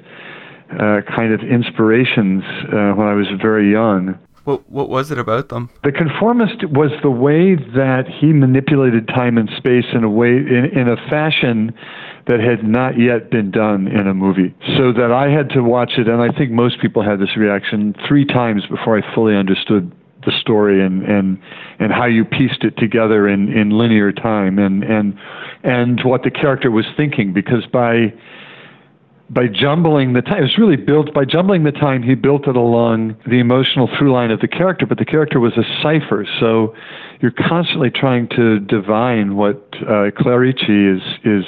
uh, 0.81 1.03
kind 1.14 1.33
of 1.33 1.40
inspirations 1.40 2.42
uh, 2.73 2.99
when 2.99 3.07
I 3.07 3.14
was 3.14 3.29
very 3.40 3.70
young. 3.70 4.18
What 4.44 4.68
what 4.68 4.88
was 4.88 5.12
it 5.12 5.18
about 5.18 5.49
them? 5.49 5.70
The 5.85 5.92
conformist 5.92 6.68
was 6.70 6.90
the 7.03 7.11
way 7.11 7.55
that 7.55 8.05
he 8.09 8.33
manipulated 8.33 9.07
time 9.09 9.38
and 9.38 9.49
space 9.57 9.87
in 9.94 10.05
a 10.05 10.11
way 10.11 10.31
in, 10.31 10.70
in 10.75 10.88
a 10.88 10.97
fashion 11.09 11.73
that 12.27 12.41
had 12.41 12.65
not 12.65 12.99
yet 12.99 13.31
been 13.31 13.51
done 13.51 13.87
in 13.87 14.07
a 14.07 14.15
movie. 14.15 14.55
So 14.79 14.93
that 14.93 15.13
I 15.13 15.31
had 15.31 15.51
to 15.51 15.63
watch 15.63 15.93
it, 15.99 16.09
and 16.09 16.23
I 16.23 16.37
think 16.37 16.51
most 16.51 16.81
people 16.81 17.03
had 17.03 17.21
this 17.21 17.37
reaction 17.37 17.95
three 18.09 18.25
times 18.25 18.63
before 18.67 18.99
I 18.99 19.15
fully 19.15 19.37
understood 19.37 19.93
the 20.25 20.33
story 20.41 20.85
and 20.85 21.03
and 21.03 21.39
and 21.79 21.93
how 21.93 22.07
you 22.07 22.25
pieced 22.25 22.65
it 22.65 22.77
together 22.79 23.29
in 23.29 23.53
in 23.53 23.71
linear 23.71 24.11
time 24.11 24.59
and 24.59 24.83
and 24.83 25.19
and 25.63 26.01
what 26.03 26.23
the 26.23 26.31
character 26.31 26.71
was 26.71 26.87
thinking 26.97 27.33
because 27.33 27.67
by 27.71 28.13
by 29.31 29.47
jumbling 29.49 30.13
the 30.13 30.21
time, 30.21 30.39
it 30.39 30.43
was 30.43 30.59
really 30.59 30.77
built 30.77 31.15
by 31.15 31.25
jumbling 31.25 31.65
the 31.65 31.73
time. 31.73 32.03
He 32.03 32.15
built 32.15 32.47
it 32.47 32.57
along 32.57 33.17
the 33.27 33.39
emotional 33.39 33.89
through 33.99 34.13
line 34.13 34.31
of 34.31 34.41
the 34.41 34.49
character, 34.49 34.87
but 34.87 34.99
the 34.99 35.05
character 35.05 35.41
was 35.41 35.55
a 35.57 35.65
cipher. 35.83 36.27
So 36.41 36.75
you're 37.21 37.33
constantly 37.33 37.91
trying 37.91 38.29
to 38.37 38.61
divine 38.61 39.37
what 39.37 39.67
uh, 39.81 40.11
Clerici 40.13 40.97
is 40.97 41.03
is 41.25 41.45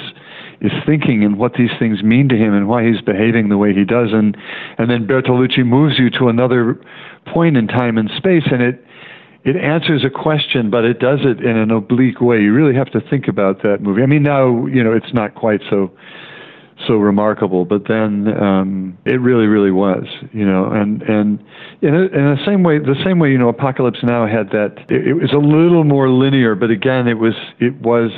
is 0.61 0.71
thinking 0.85 1.23
and 1.23 1.37
what 1.37 1.53
these 1.53 1.69
things 1.79 2.01
mean 2.03 2.29
to 2.29 2.35
him 2.35 2.53
and 2.53 2.67
why 2.67 2.85
he's 2.85 3.01
behaving 3.01 3.49
the 3.49 3.57
way 3.57 3.73
he 3.73 3.85
does. 3.85 4.09
And 4.11 4.35
and 4.77 4.89
then 4.89 5.07
Bertolucci 5.07 5.65
moves 5.65 5.99
you 5.99 6.09
to 6.11 6.27
another 6.27 6.79
point 7.33 7.57
in 7.57 7.67
time 7.67 7.97
and 7.97 8.09
space 8.17 8.43
and 8.51 8.61
it 8.61 8.83
it 9.43 9.55
answers 9.55 10.03
a 10.03 10.09
question 10.09 10.69
but 10.69 10.83
it 10.83 10.99
does 10.99 11.19
it 11.23 11.43
in 11.43 11.57
an 11.57 11.71
oblique 11.71 12.21
way. 12.21 12.41
You 12.41 12.53
really 12.53 12.75
have 12.75 12.91
to 12.91 13.01
think 13.01 13.27
about 13.27 13.61
that 13.63 13.81
movie. 13.81 14.01
I 14.01 14.07
mean 14.07 14.23
now 14.23 14.65
you 14.65 14.83
know 14.83 14.93
it's 14.93 15.13
not 15.13 15.35
quite 15.35 15.61
so 15.69 15.91
so 16.85 16.93
remarkable 16.93 17.65
but 17.65 17.87
then 17.87 18.27
um 18.39 18.97
it 19.05 19.19
really 19.19 19.47
really 19.47 19.71
was 19.71 20.05
you 20.31 20.45
know 20.45 20.69
and 20.69 21.01
and 21.03 21.43
in, 21.81 21.95
a, 21.95 22.01
in 22.01 22.35
the 22.35 22.37
same 22.45 22.61
way 22.61 22.77
the 22.77 22.95
same 23.03 23.17
way 23.17 23.31
you 23.31 23.37
know 23.37 23.49
apocalypse 23.49 23.97
now 24.03 24.27
had 24.27 24.51
that 24.51 24.75
it, 24.87 25.07
it 25.07 25.13
was 25.13 25.31
a 25.33 25.39
little 25.39 25.83
more 25.83 26.07
linear 26.07 26.53
but 26.53 26.69
again 26.69 27.07
it 27.07 27.15
was 27.15 27.33
it 27.59 27.73
was 27.81 28.11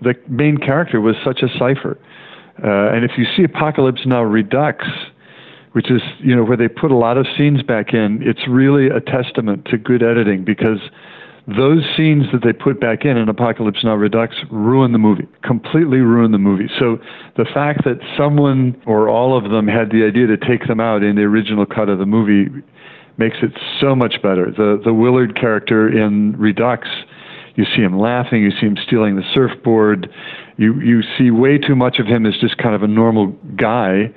the 0.00 0.14
main 0.28 0.56
character 0.58 1.00
was 1.00 1.16
such 1.24 1.42
a 1.42 1.48
cipher. 1.58 1.98
Uh, 2.62 2.94
and 2.94 3.04
if 3.04 3.12
you 3.18 3.24
see 3.36 3.44
Apocalypse 3.44 4.06
Now 4.06 4.22
Redux, 4.22 4.84
which 5.72 5.90
is 5.90 6.00
you 6.18 6.34
know 6.34 6.42
where 6.42 6.56
they 6.56 6.68
put 6.68 6.90
a 6.90 6.96
lot 6.96 7.18
of 7.18 7.26
scenes 7.36 7.62
back 7.62 7.92
in, 7.92 8.20
it's 8.22 8.48
really 8.48 8.86
a 8.88 9.00
testament 9.00 9.66
to 9.66 9.76
good 9.76 10.02
editing 10.02 10.44
because 10.44 10.80
those 11.46 11.84
scenes 11.96 12.24
that 12.32 12.42
they 12.42 12.52
put 12.52 12.80
back 12.80 13.04
in 13.04 13.16
in 13.16 13.28
Apocalypse 13.28 13.84
Now 13.84 13.94
Redux 13.94 14.34
ruin 14.50 14.92
the 14.92 14.98
movie, 14.98 15.28
completely 15.42 15.98
ruin 15.98 16.32
the 16.32 16.38
movie. 16.38 16.68
So 16.78 16.98
the 17.36 17.44
fact 17.44 17.84
that 17.84 17.98
someone 18.16 18.80
or 18.84 19.08
all 19.08 19.36
of 19.36 19.50
them 19.50 19.68
had 19.68 19.90
the 19.90 20.04
idea 20.04 20.26
to 20.26 20.36
take 20.36 20.66
them 20.66 20.80
out 20.80 21.04
in 21.04 21.14
the 21.14 21.22
original 21.22 21.64
cut 21.64 21.88
of 21.88 21.98
the 21.98 22.06
movie 22.06 22.50
makes 23.18 23.36
it 23.42 23.52
so 23.80 23.94
much 23.94 24.20
better. 24.22 24.50
The 24.50 24.80
the 24.84 24.92
Willard 24.92 25.38
character 25.38 25.88
in 25.88 26.36
Redux, 26.36 26.88
you 27.56 27.64
see 27.64 27.82
him 27.82 27.98
laughing, 27.98 28.42
you 28.42 28.50
see 28.52 28.66
him 28.66 28.76
stealing 28.86 29.16
the 29.16 29.24
surfboard, 29.34 30.12
you 30.56 30.80
you 30.80 31.02
see 31.18 31.30
way 31.30 31.58
too 31.58 31.74
much 31.74 31.98
of 31.98 32.06
him 32.06 32.26
as 32.26 32.34
just 32.38 32.56
kind 32.58 32.74
of 32.74 32.82
a 32.82 32.88
normal 32.88 33.28
guy, 33.56 34.12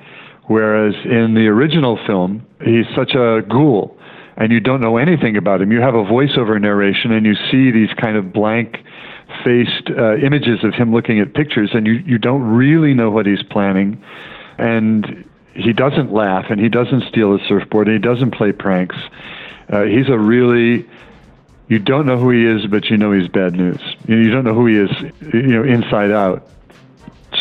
whereas 0.47 0.93
in 1.05 1.33
the 1.33 1.47
original 1.47 1.97
film 2.05 2.45
he's 2.63 2.85
such 2.95 3.15
a 3.15 3.41
ghoul, 3.49 3.97
and 4.37 4.51
you 4.51 4.59
don't 4.59 4.81
know 4.81 4.97
anything 4.97 5.37
about 5.37 5.61
him. 5.61 5.71
You 5.71 5.81
have 5.81 5.95
a 5.95 6.03
voiceover 6.03 6.59
narration, 6.61 7.11
and 7.11 7.25
you 7.25 7.35
see 7.49 7.71
these 7.71 7.93
kind 7.99 8.17
of 8.17 8.31
blank 8.31 8.77
faced 9.43 9.89
uh, 9.89 10.17
images 10.17 10.63
of 10.63 10.73
him 10.73 10.93
looking 10.93 11.19
at 11.19 11.33
pictures, 11.33 11.71
and 11.73 11.87
you 11.87 11.93
you 11.93 12.17
don't 12.17 12.43
really 12.43 12.93
know 12.93 13.09
what 13.09 13.25
he's 13.25 13.43
planning, 13.43 14.03
and 14.57 15.25
he 15.53 15.73
doesn't 15.73 16.11
laugh 16.11 16.45
and 16.49 16.59
he 16.59 16.69
doesn't 16.69 17.03
steal 17.09 17.35
a 17.35 17.39
surfboard 17.47 17.87
and 17.87 17.95
he 17.95 18.01
doesn't 18.01 18.31
play 18.31 18.51
pranks. 18.51 18.95
Uh, 19.69 19.83
he's 19.83 20.07
a 20.07 20.17
really 20.17 20.87
you 21.69 21.79
don't 21.79 22.05
know 22.05 22.17
who 22.17 22.29
he 22.31 22.45
is, 22.45 22.65
but 22.67 22.89
you 22.89 22.97
know 22.97 23.11
he's 23.13 23.27
bad 23.29 23.53
news. 23.55 23.79
You 24.07 24.29
don't 24.29 24.43
know 24.43 24.53
who 24.53 24.65
he 24.67 24.75
is, 24.77 24.91
you 25.33 25.41
know, 25.43 25.63
inside 25.63 26.11
out. 26.11 26.45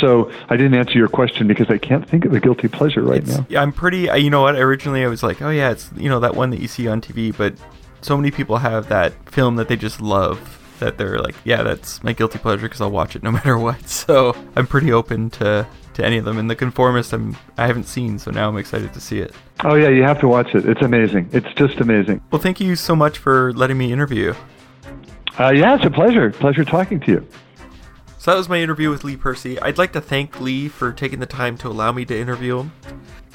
So 0.01 0.31
I 0.51 0.57
didn't 0.57 0.75
answer 0.75 0.99
your 0.99 1.09
question 1.09 1.49
because 1.49 1.69
I 1.71 1.79
can't 1.79 2.09
think 2.09 2.25
of 2.27 2.33
a 2.35 2.41
guilty 2.41 2.69
pleasure 2.69 3.03
right 3.03 3.19
It's- 3.23 3.39
now. 3.39 3.47
Yeah, 3.49 3.63
I'm 3.63 3.73
pretty. 3.73 4.09
You 4.21 4.31
know 4.31 4.43
what? 4.43 4.55
Originally, 4.57 5.03
I 5.03 5.09
was 5.09 5.23
like, 5.23 5.41
oh 5.43 5.51
yeah, 5.51 5.71
it's 5.71 5.91
you 5.97 6.09
know 6.09 6.21
that 6.21 6.37
one 6.37 6.51
that 6.51 6.61
you 6.61 6.69
see 6.69 6.87
on 6.87 7.01
TV, 7.01 7.35
but 7.37 7.55
so 8.03 8.17
many 8.17 8.31
people 8.31 8.59
have 8.59 8.89
that 8.91 9.13
film 9.31 9.57
that 9.57 9.67
they 9.69 9.77
just 9.77 10.01
love 10.01 10.58
that 10.79 10.99
they're 10.99 11.19
like, 11.19 11.35
yeah, 11.45 11.63
that's 11.63 12.03
my 12.03 12.13
guilty 12.13 12.39
pleasure 12.39 12.63
because 12.63 12.81
I'll 12.81 12.91
watch 12.91 13.17
it 13.17 13.23
no 13.23 13.31
matter 13.39 13.59
what. 13.59 13.89
So 13.89 14.37
I'm 14.57 14.67
pretty 14.67 14.93
open 14.93 15.31
to 15.31 15.67
to 15.95 16.05
any 16.05 16.17
of 16.19 16.25
them. 16.25 16.39
And 16.39 16.49
The 16.49 16.57
Conformist, 16.57 17.13
I'm 17.13 17.37
I 17.57 17.67
haven't 17.67 17.85
seen, 17.85 18.19
so 18.19 18.31
now 18.31 18.49
I'm 18.49 18.57
excited 18.57 18.93
to 18.95 19.01
see 19.01 19.19
it. 19.19 19.35
Oh 19.65 19.75
yeah, 19.75 19.89
you 19.89 20.03
have 20.03 20.21
to 20.21 20.29
watch 20.29 20.55
it. 20.55 20.69
It's 20.69 20.83
amazing. 20.83 21.29
It's 21.33 21.53
just 21.55 21.81
amazing. 21.81 22.21
Well, 22.31 22.41
thank 22.41 22.61
you 22.61 22.77
so 22.77 22.95
much 22.95 23.19
for 23.19 23.53
letting 23.55 23.79
me 23.79 23.93
interview. 23.93 24.35
Uh, 25.39 25.51
yeah, 25.51 25.77
it's 25.77 25.85
a 25.85 25.91
pleasure. 25.91 26.31
Pleasure 26.31 26.65
talking 26.65 27.01
to 27.01 27.13
you. 27.13 27.29
So 28.19 28.33
that 28.33 28.37
was 28.37 28.49
my 28.49 28.59
interview 28.59 28.91
with 28.91 29.05
Lee 29.05 29.17
Percy. 29.17 29.61
I'd 29.61 29.79
like 29.79 29.93
to 29.93 30.01
thank 30.01 30.41
Lee 30.41 30.69
for 30.69 30.93
taking 30.93 31.21
the 31.21 31.27
time 31.27 31.57
to 31.59 31.69
allow 31.69 31.93
me 31.93 32.05
to 32.07 32.19
interview 32.19 32.59
him. 32.59 32.73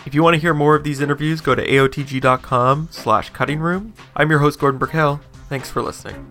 If 0.05 0.13
you 0.13 0.21
want 0.21 0.33
to 0.33 0.39
hear 0.41 0.53
more 0.53 0.75
of 0.75 0.83
these 0.83 0.99
interviews, 0.99 1.39
go 1.39 1.55
to 1.55 1.65
aotg.com 1.65 2.89
slash 2.91 3.29
cutting 3.29 3.59
room. 3.61 3.93
I'm 4.15 4.29
your 4.29 4.39
host, 4.39 4.59
Gordon 4.59 4.77
Burkell. 4.77 5.21
Thanks 5.47 5.69
for 5.69 5.81
listening. 5.81 6.27